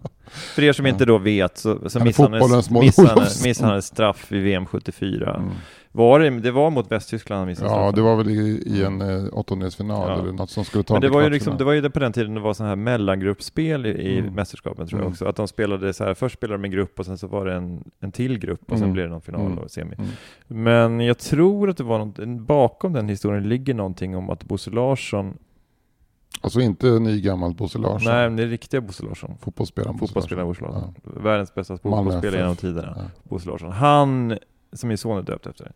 [0.55, 5.35] För er som inte då vet så, så missade han ett straff i VM 74.
[5.35, 5.51] Mm.
[5.95, 9.01] Var det, det var mot Västtyskland han missade Ja, det var väl i, i en
[9.01, 10.19] eh, åttondelsfinal Ja.
[10.21, 11.99] eller något som skulle ta Men det var ju liksom, det var ju det på
[11.99, 14.33] den tiden det var sådana här mellangruppspel i, i Mm.
[14.33, 15.11] mästerskapen tror jag Mm.
[15.13, 15.25] också.
[15.25, 17.53] Att de spelade så här, först spelade de en grupp och sen så var det
[17.53, 18.93] en, en till grupp och sen Mm.
[18.93, 19.57] blev det någon final Mm.
[19.57, 19.95] och semi.
[19.97, 20.09] Mm.
[20.47, 24.71] Men jag tror att det var något, bakom den historien ligger någonting om att Bosse
[24.71, 25.37] Larsson,
[26.41, 28.13] Alltså inte ny gammal Bosse Larsson.
[28.13, 29.35] nej men det är riktiga Bosse Larsson.
[29.41, 30.47] Fotbollsspelaren Bosse Larsson.
[30.47, 30.93] Bosse Larsson.
[31.03, 32.93] Världens bästa fotbollsspelare genom tiderna.
[32.95, 33.03] Ja.
[33.23, 33.71] Bosse Larsson.
[33.71, 34.37] Han,
[34.75, 35.71] som min son är döpt efter.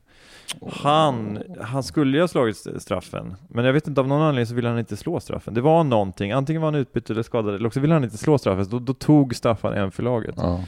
[0.71, 4.55] Han, han skulle ju ha slagit straffen, men jag vet inte, av någon anledning så
[4.55, 5.53] ville han inte slå straffen.
[5.53, 8.37] Det var någonting, antingen var han utbytt eller skadad, eller också ville han inte slå
[8.37, 10.35] straffen, så då, då tog Staffan en för laget.
[10.37, 10.63] Ja.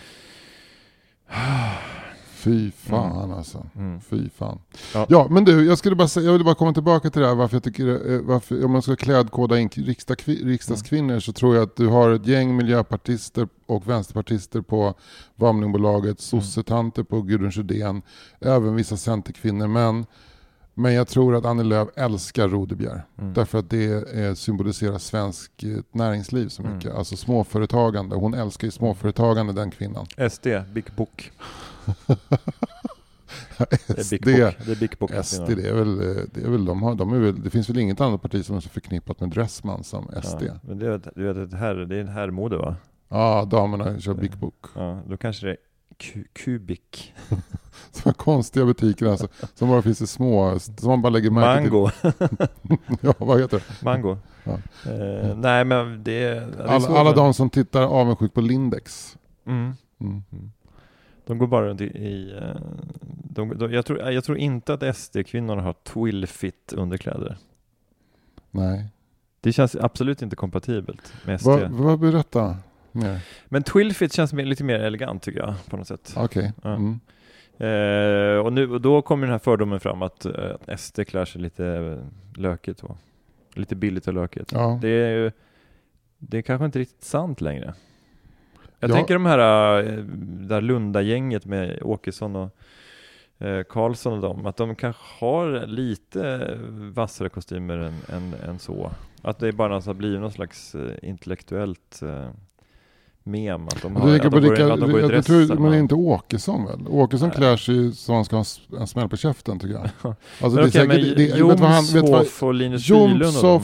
[2.40, 3.66] Fy fan alltså.
[3.76, 4.02] Mm.
[4.02, 4.60] Fy fan.
[4.94, 5.06] Ja.
[5.10, 5.28] Ja.
[5.30, 7.56] men du, jag skulle bara säga, jag vill bara komma tillbaka till det här varför
[7.56, 11.76] jag tycker, eh, varför, om man ska klädkoda in riksdagskvi- riksdagskvinnor så tror jag att
[11.76, 14.94] du har ett gäng miljöpartister och vänsterpartister på
[15.36, 18.02] Vamlingbolaget, sossetanter på Gudrun Sjödén,
[18.40, 20.06] även vissa centerkvinnor, men
[20.74, 23.06] Men jag tror att Annie Lööf älskar Rodebjer.
[23.22, 23.34] Mm.
[23.34, 26.86] Därför att det symboliserar svensk eh, näringsliv så mycket.
[26.86, 26.98] Mm.
[26.98, 28.16] Alltså småföretagande.
[28.16, 30.06] Hon älskar ju småföretagande den kvinnan.
[30.32, 31.32] SD, Big Book.
[33.88, 34.16] Det SD.
[34.26, 35.12] Det är Big Book.
[35.24, 35.98] SD det är väl,
[36.34, 38.56] det är väl, de har, de är väl, det finns väl inget annat parti som
[38.56, 40.42] är så förknippat med Dressman som SD.
[40.42, 42.76] Ja, Ja, men det, du vet, ett herr, det är en herrmode va?
[43.46, 44.66] damerna kör Big Book.
[44.76, 45.58] Ja, då kanske det är
[46.00, 47.14] Ku- Kubik.
[47.92, 51.90] Sådana konstiga butiker alltså, som bara finns i små, som man bara lägger märke Mango.
[53.02, 53.86] Ja, vad heter det?
[53.86, 54.18] Mango.
[54.44, 54.52] Ja.
[54.92, 59.18] Eh, nej men det, det Alla, alla de som tittar avundsjukt på Lindex.
[59.46, 59.74] Mm.
[60.02, 60.24] Mm.
[61.30, 62.56] De går bara runt i, i eh,
[63.24, 67.38] de, de, jag, tror, jag tror inte att SD-kvinnorna har twillfit underkläder.
[68.52, 68.88] Nej.
[69.42, 71.48] Det känns absolut inte kompatibelt med SD.
[71.48, 72.58] Vad, vad berätta
[72.92, 73.20] mer?
[73.46, 76.14] Men twillfit känns lite mer elegant tycker jag på något sätt.
[76.18, 76.54] Okej.
[76.64, 76.76] Ja.
[76.76, 77.00] Mm.
[77.58, 81.42] Eh, och, nu, och då kommer den här fördomen fram att eh, SD klär sig
[81.42, 81.98] lite eh,
[82.42, 82.84] lökigt.
[82.84, 82.98] Va?
[83.54, 84.52] Lite billigt och lökigt.
[84.52, 84.80] Ja.
[84.82, 85.32] Det är ju
[86.18, 87.74] det är kanske inte riktigt sant längre.
[88.80, 88.96] Jag Ja.
[88.96, 89.94] tänker de här eh,
[90.48, 92.50] där Lunda-gänget med Åkesson och
[93.46, 96.52] eh, Karlsson och dem, att de kanske har lite
[96.94, 98.92] vassare kostymer än, än, än så.
[99.22, 102.30] Att det bara har blivit någon slags eh, intellektuellt eh,
[103.24, 103.66] mem.
[103.68, 105.26] Att de Men har, du att de går, Rickard, att de går i dress.
[105.26, 106.88] tror, men inte Åkesson väl?
[106.88, 108.46] Åkesson klär sig så han ska ha
[108.80, 109.84] en smäll på käften tycker jag.
[110.02, 113.62] Alltså Men det är okej, men säkert, det, det, Jomshof och Linus Bylund och dem.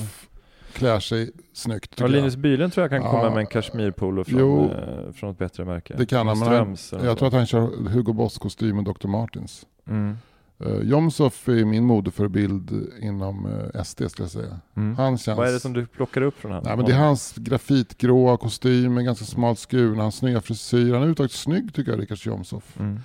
[0.75, 3.29] Klär sig snyggt Ja, Linus Bylund tror jag kan komma Ja.
[3.29, 4.71] med en kashmirpolo från, Jo.
[4.71, 5.95] eh, från ett bättre märke.
[5.97, 7.17] Det kan han, men jag.
[7.17, 9.07] tror att han kör Hugo Boss-kostym och Dr.
[9.07, 9.65] Martens.
[9.87, 10.17] Mm.
[10.65, 14.59] Uh, Jomshof är min modeförebild inom uh, SD skulle jag säga.
[14.75, 14.95] Mm.
[14.95, 15.37] Han känns...
[15.37, 16.63] Vad är det som du plockar upp från honom?
[16.67, 20.77] Nej, men det är hans grafitgråa kostym med ganska smalt skurna, hans snygga frisyr.
[20.79, 22.79] Han är överhuvudtaget snygg tycker jag, Rickard Jomshof.
[22.79, 22.99] Mm.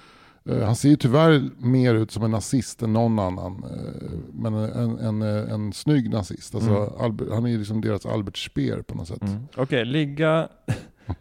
[0.49, 3.65] Eh, han ser ju tyvärr mer ut som en nazist än någon annan.
[3.65, 6.55] eh, men en, en, en, snygg nazist.
[6.55, 6.89] Alltså, Mm.
[7.01, 9.23] Albert, han är ju liksom deras Albert Speer på något sätt.
[9.23, 9.49] Mm.
[9.57, 10.49] Okej, ligga,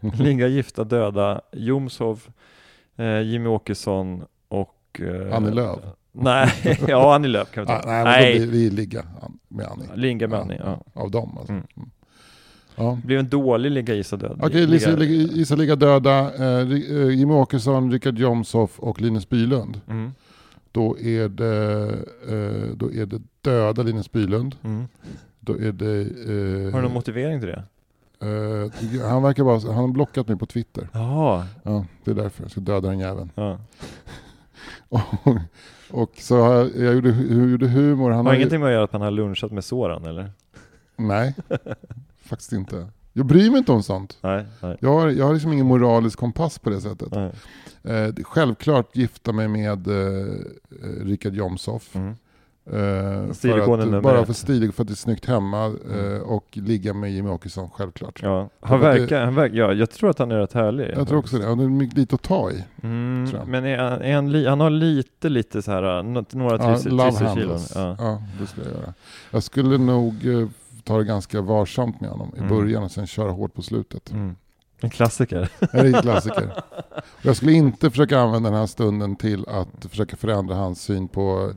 [0.00, 2.28] ligga gifta döda, Jomshof,
[2.96, 5.00] eh, Jimmy Åkesson och...
[5.00, 5.78] Eh, Annie Lööf.
[6.12, 6.50] Nej,
[6.88, 7.74] ja Annie Lööf kan vi ta.
[7.74, 9.04] Ah, nej, blir vi ligga
[9.48, 9.88] med Annie.
[9.94, 10.82] Ligga med Annie, ja.
[10.94, 11.52] Av dem alltså.
[11.52, 11.66] Mm.
[12.80, 12.98] Ja.
[13.00, 14.38] Det blev en dålig ligga gissa död.
[14.42, 19.80] Okej, Lisa, Lisa ligga döda, eh, eh, Jimmy Åkesson, Rickard Jomshof och Linus Bylund.
[19.88, 20.10] Mm.
[20.72, 21.82] Då är det,
[22.28, 24.56] eh, då är det döda Linus Bylund.
[24.64, 24.84] Mm.
[25.40, 26.00] Då är det...
[26.00, 27.62] Eh, Har du någon motivering till det?
[28.20, 30.88] eh, han verkar bara, han har blockat mig på Twitter.
[30.92, 33.30] Jaha, Ja, det är därför jag ska döda den jäveln.
[33.34, 33.58] ja.
[34.88, 35.00] Och,
[35.90, 37.08] och så har jag, jag gjorde,
[37.50, 38.10] gjorde humor.
[38.10, 40.30] Han Har har ju- ingenting med att göra att han har lunchat med Soran eller?
[40.96, 41.34] Nej,
[42.30, 42.86] faktiskt inte.
[43.12, 44.18] Jag bryr mig inte om sånt.
[44.22, 44.76] Nej, nej.
[44.80, 47.12] Jag har, jag har liksom ingen moralisk kompass på det sättet.
[47.84, 51.96] Eh, självklart gifta mig med eh, eh, Rickard Jomshof.
[51.96, 52.08] Mm.
[52.66, 53.58] Eh, för
[53.96, 56.22] att, bara för stil, för att det är snyggt hemma eh, Mm.
[56.22, 58.20] och ligga med Jimmy Åkesson, självklart.
[58.22, 60.90] Ja, han verkar, han verkar, ja, jag tror att han är rätt härlig.
[60.96, 61.46] Jag tror också det.
[61.46, 62.64] Han är lite att ta i.
[62.82, 66.56] Mm, men är han, är han, li, han har lite, lite så här, nå- några
[66.56, 67.26] Ja, tusen kilon.
[67.26, 67.72] handles.
[67.74, 67.96] Ja.
[67.98, 68.94] Ja, det skulle jag göra.
[69.30, 70.48] Jag skulle nog eh,
[70.84, 72.48] ta det ganska varsamt med honom i Mm.
[72.48, 74.10] början och sen köra hårt på slutet.
[74.10, 74.36] Mm.
[74.80, 75.48] En klassiker.
[75.60, 76.52] Det är en klassiker.
[76.96, 81.08] Och Jag skulle inte försöka använda den här stunden till att försöka förändra hans syn
[81.08, 81.52] på,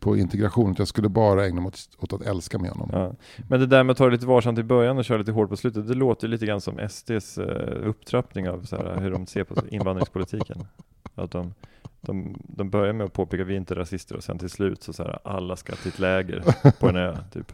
[0.00, 0.74] på integration.
[0.78, 2.90] Jag skulle bara ägna mig åt, åt att älska med honom.
[2.92, 3.12] Ja.
[3.48, 5.48] Men det där med att ta det lite varsamt i början och köra lite hårt
[5.48, 9.26] på slutet, det låter lite grann som SDs eh, upptrappning av så här, hur de
[9.26, 10.66] ser på invandringspolitiken.
[11.14, 11.54] Att de,
[12.00, 14.82] de, de börjar med att påpeka att vi är inte rasister och sen till slut
[14.82, 16.44] så, så här, alla ska till ett läger
[16.80, 17.16] på en ö.
[17.32, 17.52] Typ.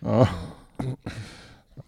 [0.00, 0.28] Ja.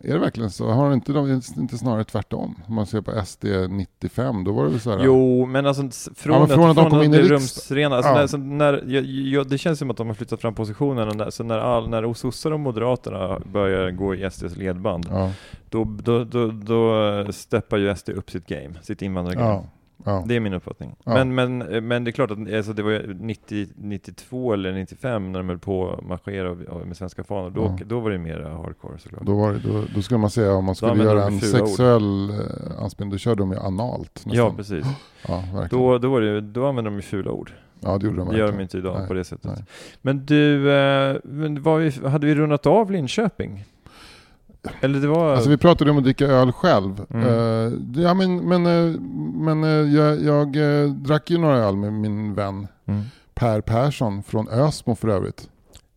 [0.04, 0.68] Är det verkligen så?
[0.70, 2.62] Har inte de inte snarare tvärtom?
[2.66, 5.04] Om man ser på SD 95, då var det väl så här...
[5.04, 5.82] Jo, men alltså
[6.14, 8.42] från, Ja, men från att de kom från in att rumsrena, alltså Ja.
[8.42, 11.58] när, när, jag, jag, det känns som att de har flyttat fram positionerna, så när,
[11.58, 15.30] all, när sossar och moderaterna börjar gå i SDs ledband, Ja,
[15.68, 19.46] då, då, då, då steppar ju SD upp sitt game, sitt invandrargame.
[19.46, 19.64] ja,
[20.04, 20.24] ja.
[20.26, 20.96] Det är min uppfattning.
[21.04, 21.24] Ja.
[21.24, 25.32] Men, men, men det är klart att alltså, det var ju 90, 92 eller 95
[25.32, 26.54] när de höll på att marschera
[26.86, 27.50] med svenska fanor.
[27.50, 27.84] Då, Ja.
[27.86, 29.22] då var det mer hardcore såklart.
[29.26, 31.42] Då, var det, då, då skulle man säga om man skulle göra en ord.
[31.42, 34.12] sexuell eh, anspelning, då körde de ju analt.
[34.14, 34.32] Nästan.
[34.34, 34.86] ja, precis.
[35.28, 35.68] Ja, verkligen.
[35.84, 37.52] Då, då, var det, då använde de ju fula ord.
[37.80, 39.44] ja, det gjorde de Det gör de inte idag Nej, på det sättet.
[39.44, 39.64] nej.
[40.02, 43.64] Men du, eh, men var vi, hade vi rundat av Linköping?
[44.80, 45.34] Eller det var...
[45.34, 47.06] Alltså vi pratade om att dricka öl själv.
[47.10, 47.28] Mm.
[47.28, 49.00] Eh, ja, men men, eh,
[49.34, 50.52] men eh, jag, jag
[50.92, 53.02] drack ju några öl med min vän mm.
[53.34, 55.48] Per Persson från Ösmo för övrigt.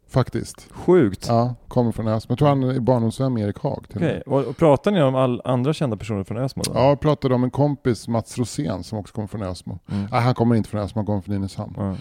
[0.09, 0.67] Faktiskt.
[0.71, 1.25] Sjukt.
[1.27, 2.31] Ja, kommer från Ösmo.
[2.31, 3.85] Jag tror han är barndomsvän med Erik Haag.
[3.95, 6.71] Okej, och, och pratar ni om all andra kända personer från Ösmo då?
[6.75, 9.79] Ja, jag pratade om en kompis, Mats Rosén, som också kommer från Ösmo.
[9.91, 10.07] Mm.
[10.11, 11.75] Nej, han kommer inte från Ösmo, han kommer från Nynäshamn.
[11.77, 11.97] Han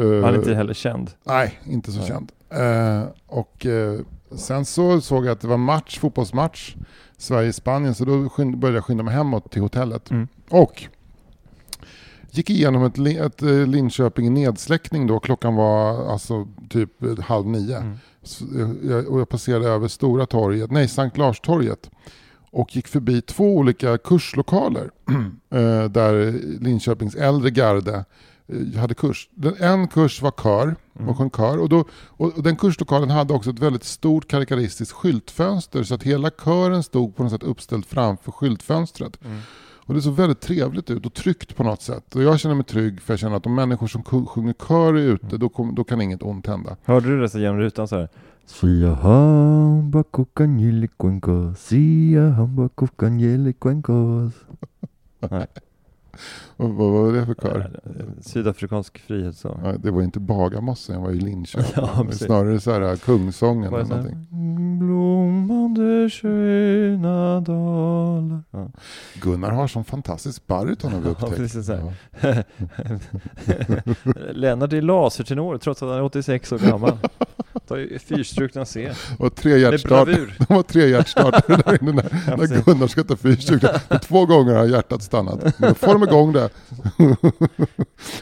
[0.00, 1.10] är inte heller känd.
[1.24, 2.08] Nej, inte så Nej.
[2.08, 2.32] känd.
[3.26, 3.66] Och
[4.36, 6.74] sen så såg jag att det var match, fotbollsmatch,
[7.16, 10.10] Sverige-Spanien, så då började jag skynda mig hemåt till hotellet.
[10.10, 10.28] Mm.
[10.48, 10.84] Och
[12.30, 17.76] gick igenom ett, ett eh, Linköping nedsläckning då, klockan var alltså typ eh, halv nio.
[17.76, 17.96] Mm.
[18.22, 18.44] Så
[18.82, 21.90] jag, och jag passerade över Stora torget, nej Sankt Lars-torget
[22.50, 24.90] och gick förbi två olika kurslokaler
[25.50, 28.02] eh, där Linköpings äldre garde eh,
[28.76, 29.28] hade kurs.
[29.34, 31.08] Den, en kurs var kör, Mm.
[31.10, 34.92] och sjöng kör och, då, och, och den kurslokalen hade också ett väldigt stort karikaristiskt
[34.94, 39.24] skyltfönster så att hela kören stod på något sätt uppställd framför skyltfönstret.
[39.24, 39.38] Mm.
[39.86, 42.14] Och det såg väldigt trevligt ut och tryggt på något sätt.
[42.16, 44.98] Och jag känner mig trygg för jag känner att de människor som sjunger kör är
[44.98, 45.38] ute, Mm.
[45.40, 46.76] då, kom, då kan inget ont hända.
[46.84, 48.08] Hörde du det så genom rutan så här?
[48.46, 54.32] Sia hamba kukan sia hamba kukan.
[56.56, 57.80] Vad var det för kör?
[58.20, 59.60] Sydafrikansk frihetssång.
[59.64, 61.72] Ja, det var inte Bagarmossen, jag var i Linköping.
[61.76, 62.06] Ja.
[62.12, 64.26] Snarare så här Kungsången Var eller någonting.
[64.78, 68.42] Blommande sköna dalar.
[68.50, 68.70] Ja.
[69.22, 71.68] Gunnar har sån fantastisk baryton har vi upptäckt.
[71.68, 71.92] Ja.
[74.32, 76.98] Lennart är lasertenor trots att han är 86 år gammal.
[77.76, 78.92] Ju fyrstrukna C.
[79.18, 80.36] Och tre hjärtstarter.
[80.48, 82.62] De har tre hjärtstarter där inne när, Ja, när.
[82.64, 83.68] Gunnar ska ta fyrstrukna.
[84.02, 85.58] Två gånger har hjärtat stannat.
[85.58, 86.50] Men då får de igång det.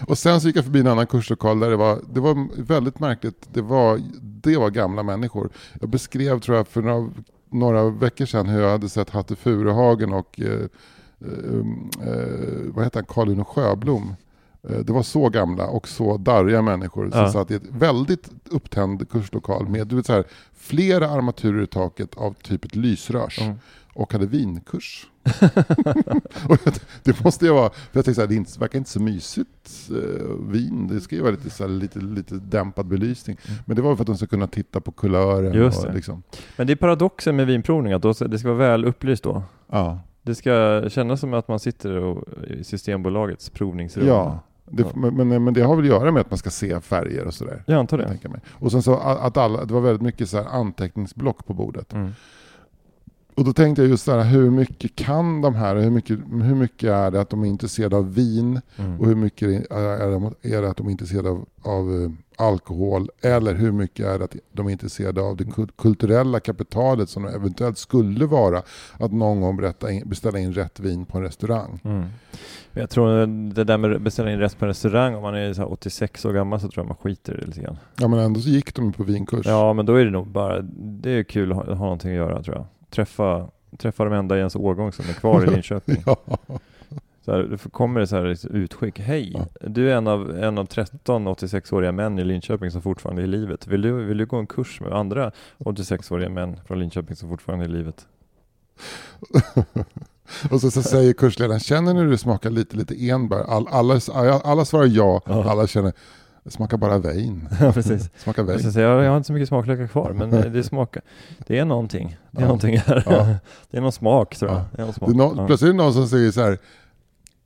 [0.07, 3.01] och sen så gick jag förbi en annan kurslokal där det var, det var väldigt
[3.01, 3.49] märkligt.
[3.53, 5.51] Det var, det var gamla människor.
[5.81, 7.11] Jag beskrev tror jag för några,
[7.53, 10.67] några veckor sedan hur jag hade sett Hatte Furuhagen och eh,
[11.21, 11.59] eh,
[12.09, 14.15] eh, vad heter han, Karl Uno Sjöblom.
[14.71, 17.33] Eh, Det var så gamla och så darriga människor som Ja.
[17.33, 20.25] satt i ett väldigt upptänd kurslokal med du vet, så här,
[20.55, 23.57] flera armaturer i taket av typ ett lysrörs Mm.
[23.95, 25.07] och hade vinkurs.
[26.49, 28.91] och jag- det måste ju vara, för jag tänkte så här, det inte, verkar inte
[28.91, 33.37] så mysigt eh, vin, det ska ju vara lite, så här, lite, lite dämpad belysning.
[33.65, 35.47] Men det var för att de ska kunna titta på kulören.
[35.47, 35.59] Mm.
[35.59, 35.95] Just och, det.
[35.95, 36.23] liksom,
[36.57, 39.43] Men det är paradoxen med vinprovning, att det ska vara väl upplyst då.
[39.73, 40.01] ja.
[40.23, 44.07] Det ska kännas som att man sitter och, i Systembolagets provningsrum.
[44.07, 44.39] ja.
[44.71, 45.11] Det, Ja.
[45.11, 47.63] Men, men, det har väl att göra med att man ska se färger och sådär.
[47.67, 48.29] Jag antar Jag det.
[48.29, 48.41] mig.
[48.53, 51.93] Och sen så att alla, det var väldigt mycket så här anteckningsblock på bordet.
[51.93, 52.13] Mm.
[53.37, 55.77] Och då tänkte jag just så här, hur mycket kan de här?
[55.77, 58.61] Hur mycket, hur mycket är det att de är intresserade av vin?
[58.77, 59.01] Mm.
[59.01, 60.09] Och hur mycket är
[60.43, 62.11] det, är det att de är intresserade av, av eh,
[62.47, 63.09] alkohol?
[63.21, 67.23] Eller hur mycket är det att de är intresserade av det kul- kulturella kapitalet som
[67.23, 68.63] det eventuellt skulle vara
[68.99, 71.81] att någon gång berätta beställa in rätt vin på en restaurang?
[71.85, 72.05] Mm.
[72.77, 75.35] Men Jag tror det där med att beställa in rätt på en restaurang, om man
[75.35, 77.77] är så här 86 år gammal så tror jag man skiter i det lite grann.
[78.01, 79.47] Ja men ändå så gick de på vinkurs.
[79.47, 82.17] Ja, men då är det nog bara, det är kul att ha, ha någonting att
[82.17, 82.67] göra tror jag.
[82.91, 86.03] Träffa, träffa de enda i ens årgång som är kvar i Linköping.
[86.07, 86.17] Ja.
[87.25, 88.99] Så här, kommer det så här ett utskick.
[89.01, 89.69] Hej, Ja.
[89.69, 93.29] du är en av, en av 13 86-åriga män i Linköping som fortfarande är i
[93.29, 93.67] livet.
[93.67, 97.65] Vill du, vill du gå en kurs med andra 86-åriga män från Linköping som fortfarande
[97.65, 98.07] är i livet?
[100.51, 103.39] Och så, så säger kursledaren, känner ni hur det smakar lite, lite enbär?
[103.51, 104.01] All, alla,
[104.45, 105.51] alla svarar ja, Ja.
[105.51, 105.93] alla känner,
[106.45, 107.49] det smakar bara vein.
[107.61, 108.11] Ja, precis.
[108.17, 108.59] Smakar Jag, vein.
[108.61, 111.03] ska säga, jag har inte så mycket smaklökar kvar, men det smakar.
[111.47, 112.17] Det är någonting.
[112.31, 112.47] Det är Ja.
[112.47, 113.03] någonting här.
[113.07, 113.27] Ja.
[113.71, 114.61] Det är någon smak tror jag.
[114.61, 114.65] Ja.
[114.73, 115.11] Det är någon Det smak.
[115.11, 115.47] är nå- ja.
[115.47, 116.59] Plötsligt är det någon som säger så här,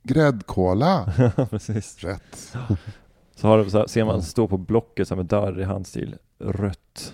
[0.03, 1.13] gräddkola.
[1.49, 1.97] Precis.
[2.03, 2.55] Rätt.
[3.35, 6.15] Så, har, så här, ser man stå på blocket så här med darrig handstil.
[6.39, 7.13] Rött.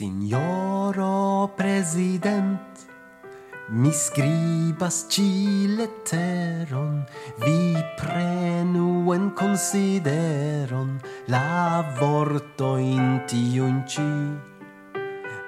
[0.00, 2.60] Signoro President
[3.68, 7.02] Mi skribas Chile teron
[7.44, 14.00] Vi prenuen consideron La vorto intiunci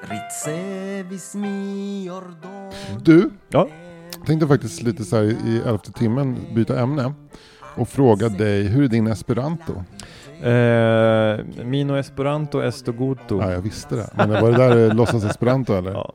[0.03, 2.71] ricevis mi ordo
[3.03, 3.69] Du, Ja.
[4.27, 7.15] tänkte faktiskt lite så här i elfte timmen byta ämne
[7.77, 9.85] och fråga dig, hur är din esperanto?
[10.43, 13.41] Eh, Mino Esperanto Esto Goto.
[13.41, 14.11] Ja, jag visste det.
[14.15, 15.91] Men var det där eh, låtsas esperanto eller?
[16.03, 16.15] Ja.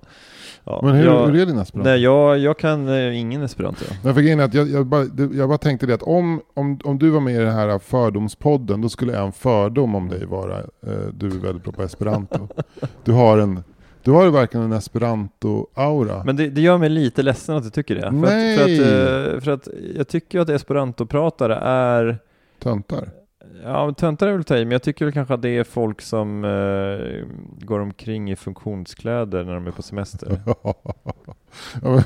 [0.70, 1.90] Ja, Men hur, jag, hur är din esperanto?
[1.90, 3.86] Nej, jag, jag kan eh, ingen esperanto.
[4.04, 6.80] Men för grejen är att jag, jag, bara, jag bara tänkte det att om, om,
[6.84, 10.58] om du var med i den här fördomspodden då skulle en fördom om dig vara
[10.58, 12.48] eh, du är väldigt bra på esperanto.
[13.04, 13.64] Du har en
[14.04, 16.24] du har ju verkligen en esperanto-aura.
[16.26, 18.02] Men det, det gör mig lite ledsen att du tycker det.
[18.02, 18.54] För Nej!
[18.54, 22.18] Att, för, att, eh, för att jag tycker att esperantopratare är
[22.64, 23.10] Töntar.
[23.64, 26.02] Ja, töntar är väl ta i, men jag tycker väl kanske att det är folk
[26.02, 27.28] som eh,
[27.66, 30.40] går omkring i funktionskläder när de är på semester.
[31.84, 32.04] Ja,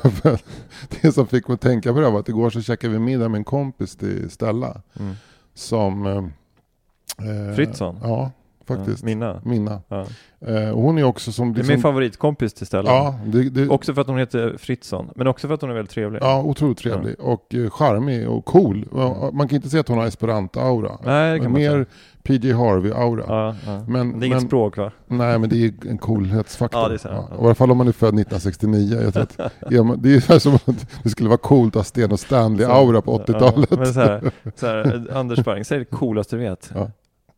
[1.01, 3.29] det som fick mig att tänka på det var att igår så käkade vi middag
[3.29, 4.81] med en kompis till Stella.
[4.99, 5.13] Mm.
[5.53, 6.05] Som...
[6.05, 7.99] Eh, Fritzson?
[8.03, 8.31] Ja,
[8.67, 9.03] faktiskt.
[9.03, 9.41] Ja, Minna.
[9.43, 9.81] Minna.
[9.87, 10.05] Ja.
[10.47, 11.53] Eh, och hon är också som...
[11.53, 12.89] Det är liksom- min favoritkompis till Stella.
[12.89, 15.73] Ja, det, det, Också för att hon heter Fritzson, men också för att hon är
[15.73, 16.19] väldigt trevlig.
[16.21, 18.83] Ja, otroligt trevlig och eh, charmig och cool.
[18.83, 20.97] Och Man kan inte säga att hon har esperanto-aura.
[21.05, 21.85] Nej, det kan man Mer.
[22.23, 23.23] PJ Harvey-aura.
[23.27, 23.83] Ja, ja.
[23.87, 24.91] Men, det är inget men, språk va?
[25.07, 26.81] Nej, men det är en coolhetsfaktor.
[26.81, 27.29] Ja, det är så, ja.
[27.41, 29.01] I alla fall om man är född 1969.
[29.03, 29.37] Jag tror att,
[30.03, 33.69] det är som att det skulle vara coolt att ha Sten och Stanley-aura på 80-talet.
[33.71, 36.71] Ja, men så här, så här, Anders Sparring, säg det coolaste du vet.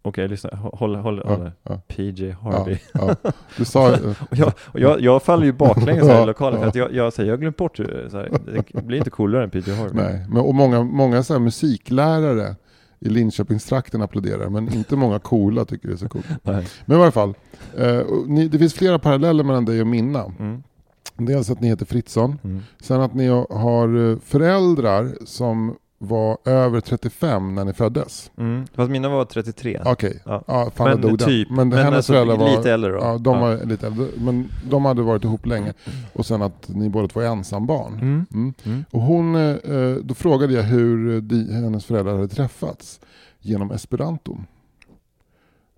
[0.03, 0.09] Ja.
[0.09, 0.49] Okej, lyssna.
[0.73, 1.51] Håll, håll, Ja, håll.
[1.63, 1.81] ja.
[1.87, 2.77] PJ Ja, Harvey.
[2.93, 3.15] ja.
[3.57, 3.91] Du sa...
[3.93, 3.99] eh,
[4.31, 6.69] Och jag, och jag, jag faller ju baklänges här Ja, i lokalen för ja.
[6.69, 8.29] att jag, jag, säger, jag glömt bort eh, här,
[8.73, 9.93] det blir inte coolare än PJ Harvey.
[10.03, 12.55] nej, men, och många, många så här musiklärare
[12.99, 16.25] i Linköpingstrakten applåderar, men inte många coola tycker det är så coolt.
[16.43, 16.67] Nej.
[16.85, 17.33] Men i alla fall,
[17.77, 20.23] eh, ni, det finns flera paralleller mellan dig och Minna.
[20.39, 20.63] Mm.
[21.17, 22.61] Dels att ni heter Fritzson, Mm.
[22.81, 25.75] sen att ni har eh, föräldrar som
[26.07, 28.31] var över 35 när ni föddes.
[28.37, 28.65] Mm.
[28.75, 29.79] Fast mina var 33.
[29.85, 30.43] Okej, Ja.
[30.47, 30.71] ja.
[30.75, 31.47] fan Men dog typ.
[31.47, 31.55] den.
[31.57, 32.97] Men, Men hennes alltså föräldrar var lite äldre då.
[32.97, 33.41] Ja, de Ja.
[33.41, 34.07] var lite äldre.
[34.17, 35.73] Men de hade varit ihop länge.
[36.13, 37.93] Och sen att ni båda två är ensambarn.
[37.93, 38.25] Mm.
[38.33, 38.53] Mm.
[38.63, 38.85] Mm.
[38.91, 42.99] Och hon, eh, eh, då frågade jag hur de, hennes föräldrar hade träffats
[43.39, 44.45] genom esperanton.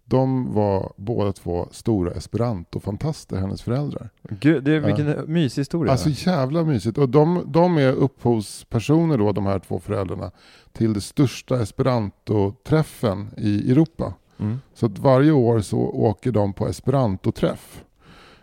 [0.08, 4.10] De var båda två stora esperanto-fantaster, hennes föräldrar.
[4.30, 5.91] Gud, det är, vilken mysig historia.
[5.91, 6.98] Alltså jävla mysigt.
[6.98, 10.32] Och de, de är upphovspersoner då, de här två föräldrarna,
[10.74, 14.13] till det största esperanto-träffen i Europa.
[14.38, 14.60] mm.
[14.74, 17.85] Så att varje år så åker de på esperanto-träff.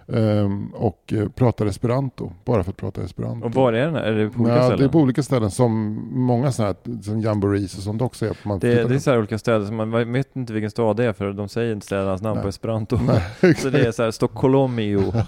[0.09, 3.47] Ehm, och eh, pratar esperanto, bara för att prata esperanto.
[3.47, 3.95] Och var är den?
[3.95, 4.03] här?
[4.03, 4.79] Är det på olika Ja, ställen?
[4.79, 8.37] det är på olika ställen, som många sådana här som jamborees och sånt också är.
[8.43, 11.05] Man Det, det är så här olika städer, så man vet inte vilken stad det
[11.05, 12.43] är för de säger inte städernas namn Nej.
[12.43, 12.99] på esperanto.
[13.43, 15.13] Nej, så det är så här Stockholmio.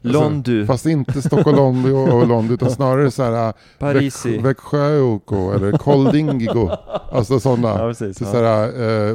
[0.00, 4.28] Londu, Fast inte Stockholm och London utan snarare så här Parisi.
[4.38, 6.70] Väx- Växjöoko eller Koldingigo.
[7.12, 7.68] Alltså sådana.
[7.68, 8.18] Ja, precis.
[8.18, 8.30] Så Ja.
[8.30, 8.66] så här,
[9.08, 9.14] eh,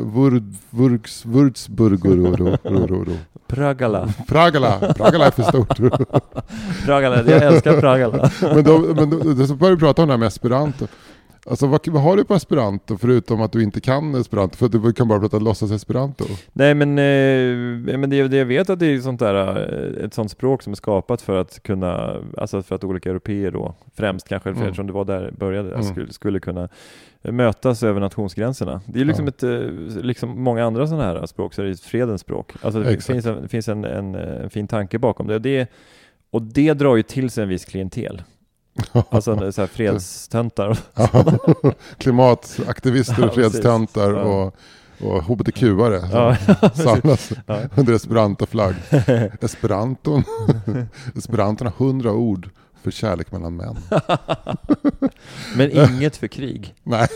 [0.70, 2.58] Wurgs, Würzburgoro.
[3.66, 4.10] Pragala.
[4.28, 4.94] Pragala.
[4.94, 5.78] Pragala är för stort.
[6.86, 8.30] Pragala, jag älskar Pragala.
[8.42, 10.88] men då, men då, då började vi prata om det här med esperanto.
[11.50, 14.58] Alltså vad, vad har du på esperanto förutom att du inte kan esperanto?
[14.58, 16.26] För att du kan bara prata låtsas esperanto.
[16.54, 19.36] Nej men, eh, men det, det jag vet att det är sånt där,
[20.00, 23.52] eh, ett sånt språk som är skapat för att kunna, alltså för att olika europeer
[23.52, 24.62] då, främst kanske, Mm.
[24.64, 25.84] eftersom det var där började, Mm.
[25.84, 26.70] skulle, skulle kunna
[27.22, 28.82] mötas över nationsgränserna.
[28.86, 29.30] Det är liksom Ja.
[29.30, 32.52] ett, eh, liksom många andra sådana här språk, så är det ett fredens språk.
[32.62, 33.06] Alltså det Exakt.
[33.06, 35.36] finns, en, finns en, en, en fin tanke bakom det.
[35.36, 35.68] Och det.
[36.32, 38.22] Och det drar ju till sig en viss klientel.
[39.10, 40.78] Alltså så här fredstöntar.
[41.98, 44.46] Klimataktivister, och fredstöntar och,
[45.02, 46.36] och hbtq-are Ja,
[46.74, 47.60] samlas Ja.
[47.76, 48.76] under esperantoflagg.
[49.42, 50.24] Esperanton.
[51.18, 52.50] Esperanton har hundra ord
[52.84, 53.76] för kärlek mellan män.
[55.56, 56.74] Men inget för krig.
[56.84, 57.08] Nej.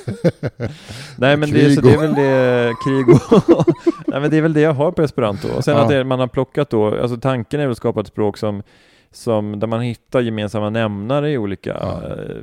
[1.18, 3.66] Nej men det, så det är väl det, krig och...
[4.08, 5.48] Nej men det är väl det jag har på esperanto.
[5.58, 5.82] Och sen Ja.
[5.84, 8.64] att det, man har plockat då, alltså tanken är väl att skapa ett språk som,
[9.12, 12.02] som där man hittar gemensamma nämnare i olika, Ja.
[12.08, 12.36] eh,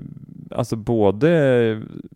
[0.51, 1.29] alltså både,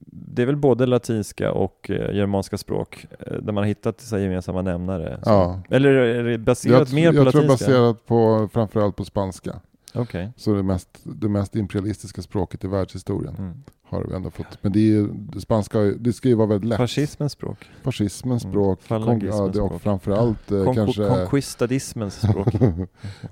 [0.07, 4.63] det är väl både latinska och eh, germanska språk, eh, där man hittat så gemensamma
[4.63, 5.19] nämnare.
[5.25, 5.61] Ja.
[5.71, 7.67] Eller är det baserat Jag, mer på jag tror latinska?
[7.67, 9.61] baserat på framförallt på spanska.
[9.95, 10.33] Okej.
[10.37, 13.63] Så det mest, det mest imperialistiska språket i världshistorien Mm.
[13.83, 14.59] har vi ändå fått.
[14.63, 16.77] Men det, är, det spanska, det ska ju vara väldigt lätt.
[16.79, 17.59] Fascismens språk.
[17.83, 18.53] Fascismens Mm.
[18.53, 19.83] språk, Falangismens kon- ja, det, och språk.
[19.83, 22.49] framförallt eh, Conqu- kanske Conquistadismens språk.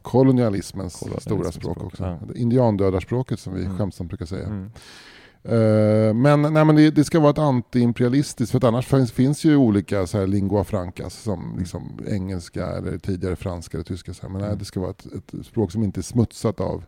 [0.03, 2.05] kolonialismens Kolonialismens stora språk språk, också.
[2.05, 2.19] ja.
[2.35, 3.79] Indiandödarspråket som vi Mm.
[3.79, 4.47] skämtsamt brukar säga.
[4.47, 4.71] Mm.
[5.49, 9.57] Eh, men nej, men det, det ska vara ett antiimperialistiskt, för annars finns, finns ju
[9.57, 14.15] olika så här, lingua francas som liksom engelska eller tidigare franska eller tyska.
[14.15, 14.29] Så här.
[14.29, 14.59] Men nej, Mm.
[14.59, 16.85] det ska vara ett, ett språk som inte är smutsat av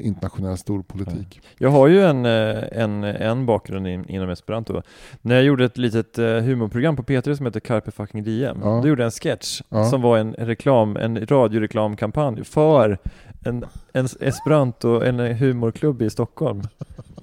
[0.00, 1.40] internationell storpolitik.
[1.58, 4.82] Jag har ju en, eh, en, en bakgrund in, inom esperanto.
[5.22, 8.80] När jag gjorde ett litet eh, humorprogram på P3 som heter Carpe fucking Diem, Ja.
[8.82, 9.84] då gjorde jag en sketch Ja.
[9.90, 12.98] som var en reklam, en radioreklamkampanj för
[13.44, 16.62] en, en esperanto, en humorklubb i Stockholm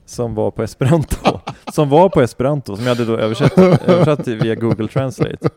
[0.06, 1.39] som var på esperanto,
[1.74, 5.49] som var på esperanto, som jag hade då översatt, översatt via Google Translate.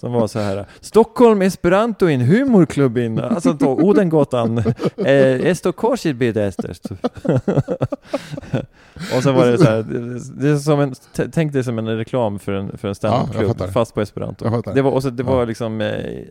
[0.00, 4.58] Som var så här, Stockholm Esperanto in humorklubb in, alltså då Odengatan,
[4.96, 6.80] eh, esto korsit bidesters.
[9.16, 9.82] Och sen var det så här,
[10.40, 10.94] det, är som en,
[11.32, 13.68] tänk dig som en reklam för en, för en Ja, standupklubb, fattar.
[13.72, 14.62] fast på esperanto.
[14.74, 15.44] Det var, och så, det var Ja.
[15.44, 16.24] liksom eh, eh,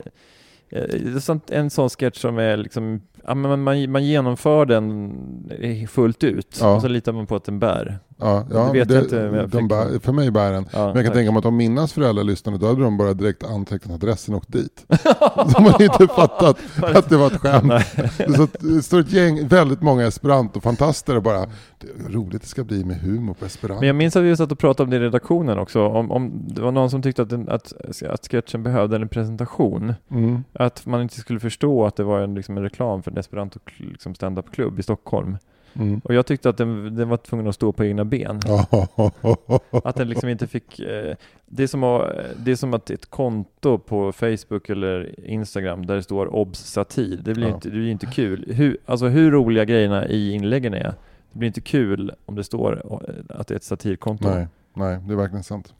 [0.69, 5.87] det är sånt, en sån sketch som är liksom, ja, men man, man genomför den
[5.89, 6.75] fullt ut Ja.
[6.75, 7.99] och så litar man på att den bär.
[8.21, 10.65] Ja, ja, Det vet det, jag inte jag de fick- bär, för mig bär den.
[10.73, 11.13] Ja, Men jag kan tack.
[11.13, 14.37] tänka mig att om Minnas föräldrar lyssnade, då hade de bara direkt antecknat adressen och
[14.41, 14.85] åkt dit.
[15.55, 17.73] De hade inte fattat att det var ett skämt.
[18.35, 21.39] Så det står ett gäng, väldigt många esperanto-fantaster och bara,
[21.77, 23.79] det roligt det ska bli med humor på esperanto.
[23.81, 26.45] Men jag minns att vi satt och pratade om det i redaktionen också, om, om
[26.47, 27.73] det var någon som tyckte att, den, att,
[28.09, 29.93] att sketchen behövde en presentation.
[30.11, 30.43] Mm.
[30.53, 33.59] Att man inte skulle förstå att det var en, liksom en reklam för en esperanto
[33.77, 35.37] liksom stand-up-klubb i Stockholm.
[35.73, 36.01] Mm.
[36.03, 38.39] Och jag tyckte att den, den var tvungen att stå på egna ben.
[39.83, 40.79] Att den liksom inte fick...
[40.79, 45.85] Eh, det, är som att, det är som att ett konto på Facebook eller Instagram
[45.85, 47.53] där det står obs satir, det blir, Ja.
[47.53, 48.53] inte, det blir inte kul.
[48.53, 50.93] Hur, alltså hur roliga grejerna i inläggen är,
[51.31, 54.29] det blir inte kul om det står eh, att det är ett satirkonto.
[54.29, 55.73] nej, nej, det är verkligen sant.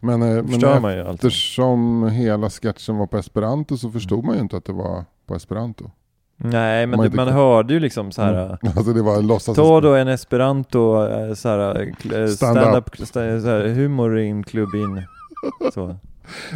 [0.00, 4.56] Men, eh, men ju eftersom hela sketchen var på esperanto så förstod man ju inte
[4.56, 5.90] att det var på esperanto.
[6.36, 8.44] Nej, men man inte man hörde ju liksom så här.
[8.44, 8.58] Mm.
[8.76, 9.56] Alltså det var en låtsas...
[9.56, 12.34] Ta då en esperanto eh, så här, eh, Stand-up.
[12.36, 15.02] stand-up, sta- så här, humor in, klubb in.
[15.74, 15.96] Så.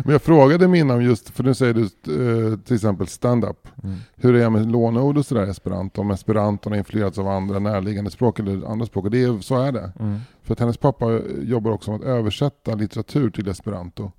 [0.05, 3.69] Men jag frågade Minna om just, för nu säger du eh, till exempel stand-up.
[3.85, 3.97] Mm.
[4.17, 6.01] Hur det är med låneord och sådär esperanto.
[6.01, 9.05] Om esperanton har influerats av andra närliggande språk eller andra språk.
[9.05, 9.93] Och det är, så är det.
[10.01, 10.21] Mm.
[10.43, 11.07] För att hennes pappa
[11.43, 14.13] jobbar också med att översätta litteratur till esperanto.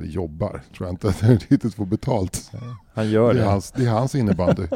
[0.00, 1.08] Eller jobbar, tror jag inte
[1.50, 2.50] riktigt får betalt.
[2.94, 3.44] Han gör det, det.
[3.44, 4.62] är hans, det är hans innebandy.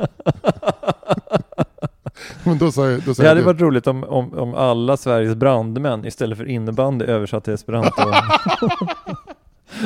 [2.45, 4.97] Men då sa jag, då sa Det hade jag varit roligt om, om, om alla
[4.97, 8.03] Sveriges brandmän istället för innebandy översatte esperanto.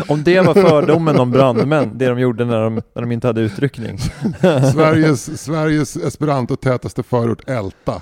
[0.09, 3.41] om det var fördomen om brandmän, det de gjorde när de, när de inte hade
[3.41, 3.99] utryckning.
[4.73, 8.01] Sveriges, Sveriges esperanto-tätaste förort Älta.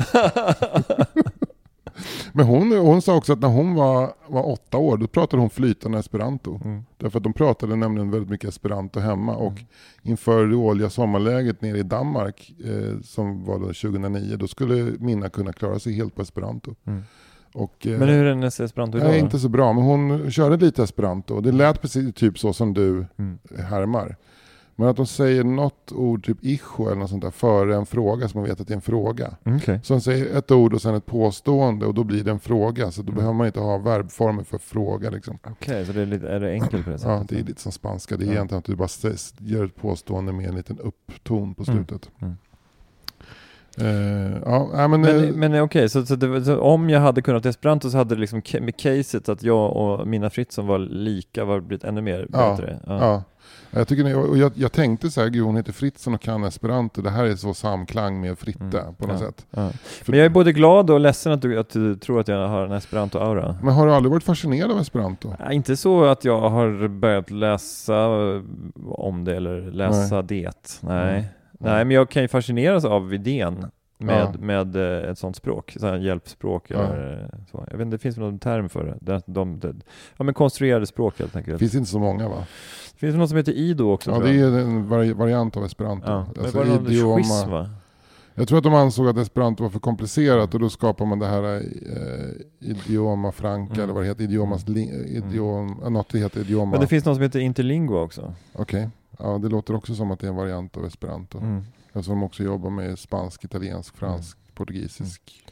[2.32, 5.50] Men hon, hon sa också att när hon var, var åtta år, då pratade hon
[5.50, 6.60] flytande esperanto.
[6.64, 6.84] Mm.
[6.96, 9.34] Därför att de pratade nämligen väldigt mycket esperanto hemma.
[9.36, 9.54] Och
[10.02, 15.28] inför det årliga sommarläget nere i Danmark, eh, som var då 2009, då skulle Minna
[15.28, 16.74] kunna klara sig helt på esperanto.
[16.86, 17.02] Mm.
[17.54, 19.08] Och, eh, Men hur är hennes esperanto idag?
[19.08, 21.40] Nej, inte så bra, men hon körde lite esperanto.
[21.40, 23.38] Det lät precis typ så som du Mm.
[23.68, 24.16] härmar.
[24.78, 28.28] Men att de säger något ord, typ icho eller något sånt där, före en fråga
[28.28, 29.34] så man vet att det är en fråga.
[29.44, 29.80] Okej.
[29.82, 32.90] Så de säger ett ord och sen ett påstående och då blir det en fråga.
[32.90, 33.14] Så då Mm.
[33.14, 35.10] behöver man inte ha verbformer för fråga.
[35.10, 35.38] Liksom.
[35.50, 37.28] Okej, så det är, lite, är det enkelt på det Ja, sättet?
[37.28, 38.16] det är lite som spanska.
[38.16, 38.32] Det är Ja.
[38.32, 38.88] egentligen att du bara
[39.38, 41.74] gör ett påstående med en liten uppton på Mm.
[41.76, 42.10] slutet.
[42.22, 42.34] Mm.
[43.78, 47.00] Eh, ja, nej, men, Men, eh, men okej, så, så, det, var- så om jag
[47.00, 50.78] hade kunnat esperanto så hade det liksom med caset att jag och Mina Fritzson var
[50.78, 52.80] lika var blivit ännu mer Ja, bättre.
[52.86, 53.22] ja.
[53.78, 57.02] Jag, tycker, och jag, jag tänkte så här, gud hon heter Fritzson och kan esperanto.
[57.02, 58.94] Det här är så samklang med Fritte Mm.
[58.94, 59.26] på något Ja.
[59.26, 59.46] sätt.
[59.50, 59.70] Ja.
[60.06, 62.66] Men jag är både glad och ledsen att du, att du tror att jag har
[62.66, 63.56] en esperanto-aura.
[63.62, 65.34] Men har du aldrig varit fascinerad av esperanto?
[65.38, 68.06] Ja, Inte så att jag har börjat läsa
[68.86, 70.78] om det eller läsa det.
[70.80, 71.18] Nej.
[71.18, 71.24] Mm.
[71.58, 73.66] Nej, men jag kan ju fascineras av idén
[73.98, 74.40] med, Ja.
[74.40, 76.78] med eh, ett sånt språk, så här hjälpspråk Ja.
[76.82, 77.64] eller så.
[77.70, 78.96] Jag vet inte, det finns väl någon term för det?
[79.00, 79.74] det, de, det
[80.16, 81.58] ja men konstruerade språk helt Det enkelt.
[81.58, 82.46] finns inte så många va?
[82.92, 84.54] Det finns något som heter Ido också Ja, det jag.
[84.54, 86.06] är en vari variant av esperanto.
[86.10, 87.70] Ja, men Alltså, var det idioma- quiz va?
[88.38, 91.26] Jag tror att de ansåg att esperanto var för komplicerat och då skapar man det
[91.26, 93.84] här eh, idioma franca Mm.
[93.84, 95.92] eller vad det heter, idiomas, li, idiom, mm.
[95.92, 96.70] något det heter idioma.
[96.70, 98.34] Men det finns något som heter interlingua också.
[98.52, 98.88] Okej,
[99.18, 101.38] ja det låter också som att det är en variant av esperanto.
[101.38, 101.62] Mm.
[101.96, 105.42] Eftersom de också jobbar med spansk, italiensk, fransk, portugisisk.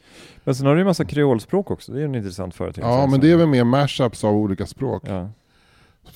[0.45, 2.91] Men sen har du ju massa kreolspråk också, det är en intressant företeelse.
[2.91, 5.03] Ja, men det är väl mer mashups av olika språk.
[5.07, 5.29] Ja.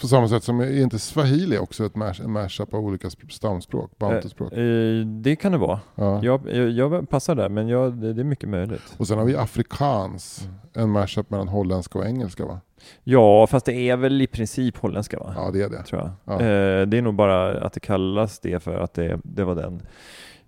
[0.00, 3.28] På samma sätt som, är inte swahili också ett mash, en mashup av olika sp-
[3.30, 4.52] stamspråk, bantuspråk?
[4.52, 5.80] Eh, eh, det kan det vara.
[5.94, 6.24] Ja.
[6.24, 8.94] Jag, jag, jag passar där, men jag, det, det är mycket möjligt.
[8.96, 10.54] Och sen har vi afrikans, Mm.
[10.84, 12.60] en mashup mellan holländska och engelska va?
[13.04, 15.32] Ja, fast det är väl i princip holländska va?
[15.36, 15.82] Ja det är det.
[15.82, 16.10] Tror jag.
[16.24, 16.32] Ja.
[16.46, 19.82] Eh, det är nog bara att det kallas det för att det, det var den,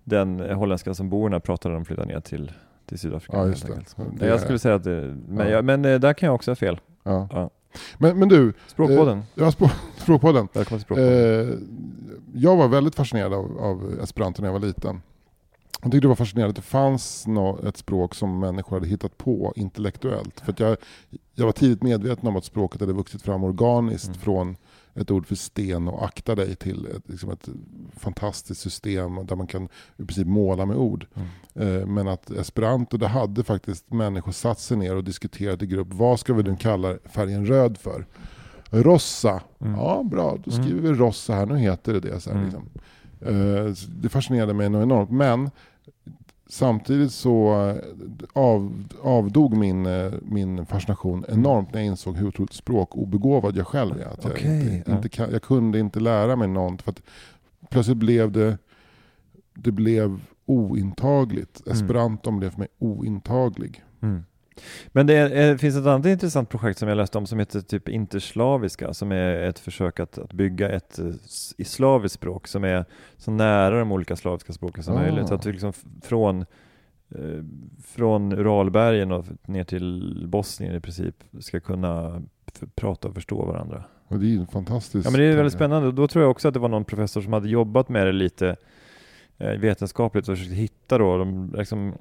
[0.03, 2.51] den holländska som borna pratade när de flyttade ner till,
[2.85, 3.37] till Sydafrika.
[3.37, 3.73] Ja, just det.
[4.19, 5.53] Det jag skulle säga att det, men, Ja.
[5.53, 6.79] jag, men eh, där kan jag också ha fel.
[7.03, 7.27] Ja.
[7.31, 7.49] Ja.
[7.97, 9.23] Men, men du, Språkpodden.
[9.35, 10.47] jag har spå- språkpodden.
[10.53, 11.49] Välkommen till Språkpodden.
[11.49, 11.55] Eh,
[12.33, 15.01] jag var väldigt fascinerad av, av esperanto när jag var liten.
[15.83, 17.25] Jag tyckte det var fascinerande att det fanns
[17.67, 20.39] ett språk som människor hade hittat på intellektuellt.
[20.39, 20.77] För jag,
[21.35, 24.19] jag var tidigt medveten om att språket hade vuxit fram organiskt Mm.
[24.19, 24.55] från
[24.93, 27.49] ett ord för sten och akta dig till ett, liksom ett
[27.97, 29.63] fantastiskt system där man kan
[29.97, 31.05] i princip måla med ord.
[31.55, 31.77] Mm.
[31.81, 35.87] Eh, Men att esperanto, det hade faktiskt människor satt sig ner och diskuterat i grupp.
[35.93, 38.05] Vad ska vi nu kalla färgen röd för?
[38.69, 39.41] Rossa.
[39.59, 39.73] Mm.
[39.79, 40.37] Ja, bra.
[40.45, 40.83] Då skriver Mm.
[40.83, 41.45] vi rossa här.
[41.45, 42.19] Nu heter det det.
[42.19, 42.45] Så här, Mm.
[42.49, 42.69] liksom.
[43.21, 45.09] Eh, Det fascinerade mig enormt.
[45.11, 45.49] Men
[46.51, 47.75] samtidigt så eh,
[48.33, 54.01] av, avdog min, eh, min fascination enormt när jag insåg hur otroligt språkobegåvad jag själv
[54.01, 54.05] är.
[54.05, 54.97] Att jag, Okej, inte, ja.
[54.97, 56.81] inte jag kunde inte lära mig något.
[56.81, 57.01] För att
[57.69, 58.57] plötsligt blev det,
[59.53, 61.61] det blev ointagligt.
[61.65, 61.77] Mm.
[61.77, 63.83] Esperanton blev för mig ointaglig.
[64.01, 64.23] Mm.
[64.87, 67.61] Men det är, eh, finns ett annat intressant projekt som jag läste om som heter
[67.61, 71.05] typ interslaviska som är ett försök att, att bygga ett eh,
[71.57, 72.85] i slaviskt språk som är
[73.17, 74.99] så nära de olika slaviska språken som Ah.
[75.01, 75.27] möjligt.
[75.27, 75.73] Så att vi liksom
[76.03, 76.41] från,
[77.15, 77.43] eh,
[77.83, 82.21] från Uralbergen och ner till Bosnien i princip ska kunna
[82.75, 83.83] prata och förstå varandra.
[84.07, 85.05] Och det är ju fantastiskt.
[85.05, 85.91] Ja men det är väldigt spännande.
[85.91, 88.55] Då tror jag också att det var någon professor som hade jobbat med det lite
[89.59, 91.93] vetenskapligt och försökt hitta då, de, liksom,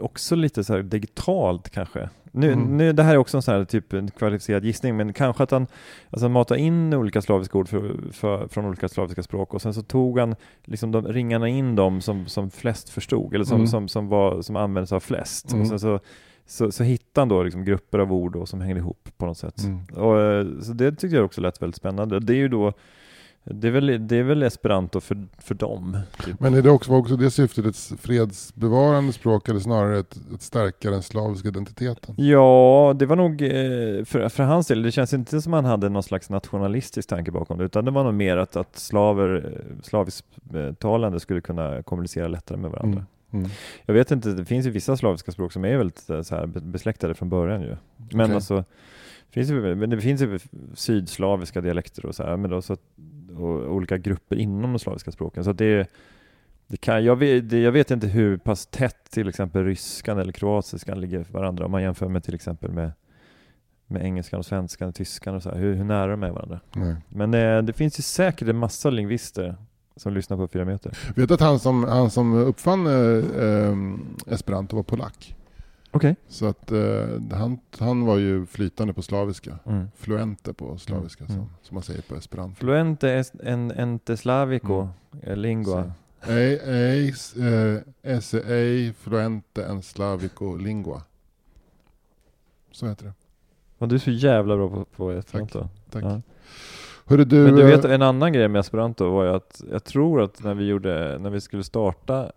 [0.00, 2.08] också lite så digitalt kanske.
[2.32, 2.76] Nu, Mm.
[2.76, 5.50] nu, det här är också en sån här typ en kvalificerad gissning, men kanske att
[5.50, 5.66] han,
[6.10, 9.82] alltså matade in olika slaviska ord för, för, från olika slaviska språk och sen så
[9.82, 13.66] tog han liksom de, ringarna in dem som, som flest förstod, eller som, Mm.
[13.66, 15.50] som, som, var, som användes av flest.
[15.52, 15.60] Mm.
[15.62, 16.00] Och sen så,
[16.46, 19.38] så, så hittade han då liksom grupper av ord då som hängde ihop på något
[19.38, 19.62] sätt.
[19.64, 19.84] Mm.
[19.84, 22.20] Och, eh, så det tyckte jag också lät väldigt spännande.
[22.20, 22.72] Det är ju då
[23.44, 25.98] det är väl, det är väl esperanto för, för dem.
[26.24, 26.40] Typ.
[26.40, 30.42] Men är det också, var också det syftet ett fredsbevarande språk eller snarare ett, ett
[30.42, 32.14] stärka den slaviska identiteten?
[32.18, 35.88] Ja, det var nog eh, för, för hans del, det känns inte som han hade
[35.88, 39.82] någon slags nationalistisk tanke bakom det, utan det var nog mer att, att slaver, eh,
[39.82, 42.98] slavisktalande skulle kunna kommunicera lättare med varandra.
[42.98, 43.44] Mm.
[43.44, 43.50] Mm.
[43.86, 46.46] Jag vet inte, det finns ju vissa slaviska språk som är väldigt eh, så här
[46.46, 47.76] be- besläktade från början ju.
[47.96, 48.34] Men Okej.
[48.34, 48.64] alltså,
[49.30, 50.38] finns ju, men det finns ju
[50.74, 52.76] sydslaviska dialekter och så här, men då så
[53.36, 55.44] och olika grupper inom de slaviska språken.
[55.44, 55.90] Så det,
[56.66, 60.32] det kan, jag, vet, det, jag vet inte hur pass tätt till exempel ryskan eller
[60.32, 62.92] kroatiskan ligger för varandra om man jämför med till exempel med,
[63.86, 66.60] med engelskan och svenskan och tyskan och så här, hur, hur nära de är varandra.
[66.72, 66.96] Nej.
[67.08, 69.56] Men eh, det finns ju säkert en massa lingvister
[69.96, 70.98] som lyssnar på fyra meter.
[71.16, 73.76] Vet du att han som, han som uppfann eh, eh,
[74.34, 75.34] esperanto var polack?
[75.94, 76.16] Okej.
[76.28, 79.58] Så att eh, han, han var ju flytande på slaviska.
[79.66, 79.86] Mm.
[79.96, 81.36] Fluente på slaviska Mm.
[81.36, 82.54] som, som man säger på esperanto.
[82.56, 84.88] Fluente est en, ente slavico
[85.22, 85.92] eh, lingua.
[86.28, 91.02] Ei, eh, esse ei fluente en slavico lingua.
[92.72, 93.12] Så heter det.
[93.78, 95.68] Och du är så jävla bra på, på esperanto.
[95.90, 96.04] Tack.
[96.04, 96.20] Ja.
[97.06, 99.84] Hörru du, Men du vet, eh, en annan grej med esperanto var ju att jag
[99.84, 102.32] tror att när vi gjorde, när vi skulle starta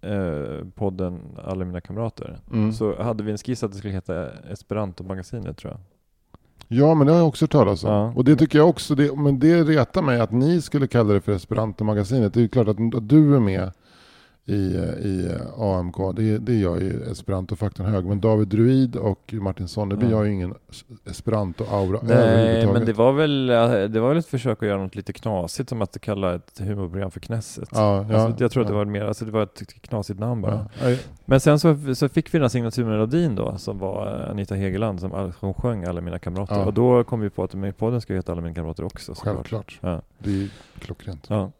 [0.00, 2.72] eh, podden Alla mina kamrater, mm.
[2.72, 5.80] så hade vi en skiss att det skulle heta Esperanto-magasinet tror jag.
[6.68, 7.90] Ja men det har jag också hört talas om.
[7.90, 8.12] Ja.
[8.16, 11.20] Och det tycker jag också, det, men det retar mig att ni skulle kalla det
[11.20, 12.34] för Esperanto-magasinet.
[12.34, 13.72] Det är ju klart att, att du är med
[14.48, 14.76] i,
[15.08, 18.04] i AMK, det, det gör ju Esperanto-faktorn hög.
[18.04, 20.16] Men David Druid och Martin Sonneby Ja.
[20.16, 20.54] har ju ingen
[21.04, 24.94] Esperanto-aura Nej, men det var, väl, eh, det var väl ett försök att göra något
[24.96, 27.68] lite knasigt som att kalla ett humorprogram för Knesset.
[27.72, 30.42] Ja, ja, alltså, jag tror att det var mer, alltså det var ett knasigt namn
[30.42, 30.66] bara.
[31.24, 35.00] Men sen så, så fick vi den här signaturmelodin då, som var eh, Anita Hegeland
[35.00, 36.66] som, som sjöng Alla mina kamrater.
[36.66, 39.14] Och då kom vi på att med podden ska heta Alla mina kamrater också.
[39.16, 39.78] Självklart.
[40.18, 41.26] Det är klockrent.
[41.28, 41.50] Ja.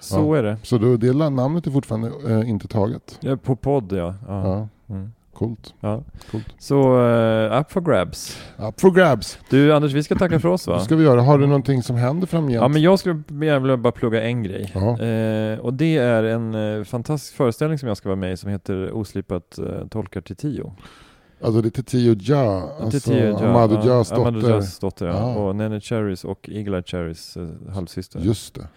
[0.00, 0.56] Så är det.
[0.62, 3.18] Så då, det namnet är fortfarande eh, inte taget.
[3.20, 4.14] Ja, på podd ja.
[4.28, 4.42] ja.
[4.48, 5.12] Ja, Mm.
[5.34, 5.74] coolt.
[5.80, 6.02] ja.
[6.30, 6.44] coolt.
[6.58, 8.38] Så uh, up for grabs.
[8.58, 9.38] Up for grabs.
[9.50, 10.74] Du Anders, vi ska tacka för oss va?
[10.78, 11.22] Det ska vi göra.
[11.22, 12.62] Har du någonting som händer framgent?
[12.62, 14.72] Ja men jag skulle gärna vilja bara plugga en grej.
[14.74, 15.00] Ja.
[15.00, 18.50] Eh, och det är en eh, fantastisk föreställning som jag ska vara med i som
[18.50, 20.72] heter Oslipat eh, tolkar till tio.
[21.42, 24.54] Alltså det är Tio Ja, alltså Tio Ja, Amadou ja, Jas Amadou dotter.
[24.54, 25.12] Jas dotter ja.
[25.12, 25.34] Ja.
[25.34, 27.36] Och Nene Cherries och Eagle-Eye Cherries
[27.74, 28.20] halvsyster.
[28.20, 28.68] Just det.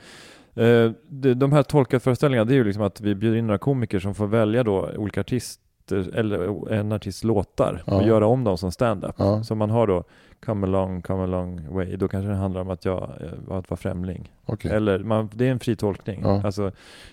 [0.56, 0.92] Eh,
[1.36, 4.28] de, här tolkarföreställningarna, det är ju liksom att vi bjuder in några komiker som får
[4.28, 8.08] välja då olika artister, eller en artists låtar och Ja.
[8.08, 9.16] göra om dem som stand-up.
[9.18, 9.44] Ja.
[9.44, 10.04] Så man har då
[10.46, 13.78] Come along, come along way, då kanske det handlar om att jag eh, att vara
[13.78, 14.32] främling.
[14.46, 14.72] Okej.
[14.72, 16.22] Eller man, det är en fri tolkning.
[16.24, 16.42] Ja.
[16.46, 16.72] Alltså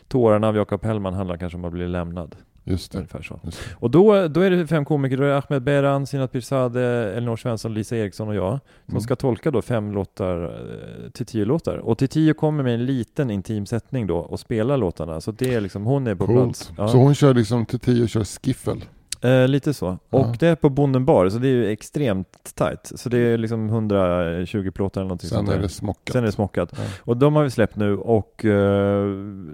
[0.09, 2.37] Tårarna av Jakob Hellman handlar kanske om att bli lämnad.
[2.71, 2.99] Just det.
[2.99, 3.41] Ungefär så.
[3.45, 3.75] Just det.
[3.79, 7.37] Och då, då är det fem komiker, då är det Ahmed Beran, Sinat Pirzadeh, Elinor
[7.37, 8.51] Svensson, Lisa Eriksson och jag
[8.85, 9.01] som Mm.
[9.01, 11.77] ska tolka då fem låtar eh, till tio låtar.
[11.77, 15.21] Och till tio kommer med en liten intim sättning då och spelar låtarna.
[15.21, 16.45] Så det är liksom, hon är på Coolt.
[16.45, 16.73] plats.
[16.79, 16.89] Ja.
[16.89, 18.85] Så hon kör liksom till Tio kör skiffel.
[19.21, 19.89] Eh, lite så.
[20.11, 20.35] Och Ja.
[20.41, 22.93] det är på Bonden bar, så det är ju extremt tight.
[22.95, 26.13] Så det är liksom 120 plåtar eller någonting Sen sånt är det smockat.
[26.13, 26.73] Sen är det smockat.
[26.77, 26.83] Ja.
[27.01, 29.09] Och de har vi släppt nu och eh,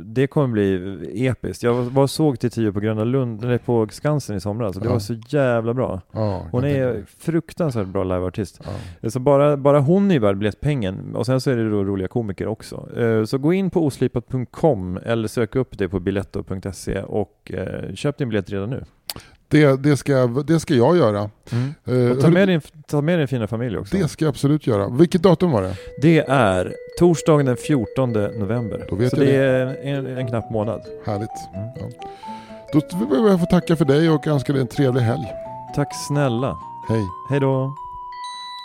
[0.05, 1.63] det kommer bli episkt.
[1.63, 4.83] Jag var och såg till tio på Gröna Lund, eller på Skansen i somras och
[4.83, 4.93] det Ja.
[4.93, 6.01] var så jävla bra.
[6.51, 8.61] Hon är fruktansvärt bra liveartist.
[9.09, 12.47] Så bara, bara hon är värd biljettpengen och sen så är det då roliga komiker
[12.47, 12.89] också.
[13.01, 18.19] Eh, Så gå in på oslipat.com eller sök upp det på biletto.se och eh, köp
[18.19, 18.85] din biljett redan nu.
[19.55, 21.31] Det, det, ska, det ska jag göra.
[21.85, 23.97] Eh, Och ta med, din, ta med din fina familj också.
[23.97, 24.89] Det ska jag absolut göra.
[24.89, 25.75] Vilket datum var det?
[26.03, 28.87] Det är torsdagen den 14 november.
[28.91, 30.81] Då vet så jag det är en, en knapp månad.
[31.07, 31.31] Härligt.
[31.55, 31.69] Mm.
[31.77, 32.09] Ja.
[32.73, 35.27] Då vill jag få tacka för dig och önska dig en trevlig helg.
[35.75, 36.57] Tack snälla.
[36.89, 37.03] Hej.
[37.31, 37.75] Hej då.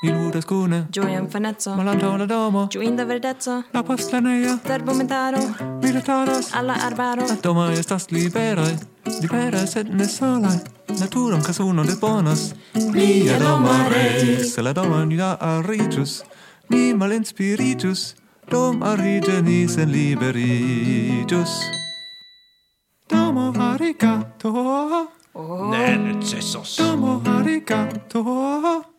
[0.02, 2.68] Il iludas cune Gioia infanezzo la domo.
[2.70, 5.38] Giuinda verdezzo La postlaneia Terbomentaro
[5.82, 7.24] Militaros Alla arbaro.
[7.24, 8.78] Atoma estas liberae
[9.22, 10.62] Liberae sed ne natura
[11.00, 12.54] Naturam casuno de bonos.
[12.92, 16.24] Plia domare Se la doma ni la arritus
[16.70, 18.16] Ni malinspiritus
[18.50, 21.50] Dom arrige en sen liberitus.
[23.08, 24.50] Domo arigato.
[25.34, 25.70] Oh.
[25.70, 26.78] Ne necesos.
[26.78, 28.99] Domo arigato.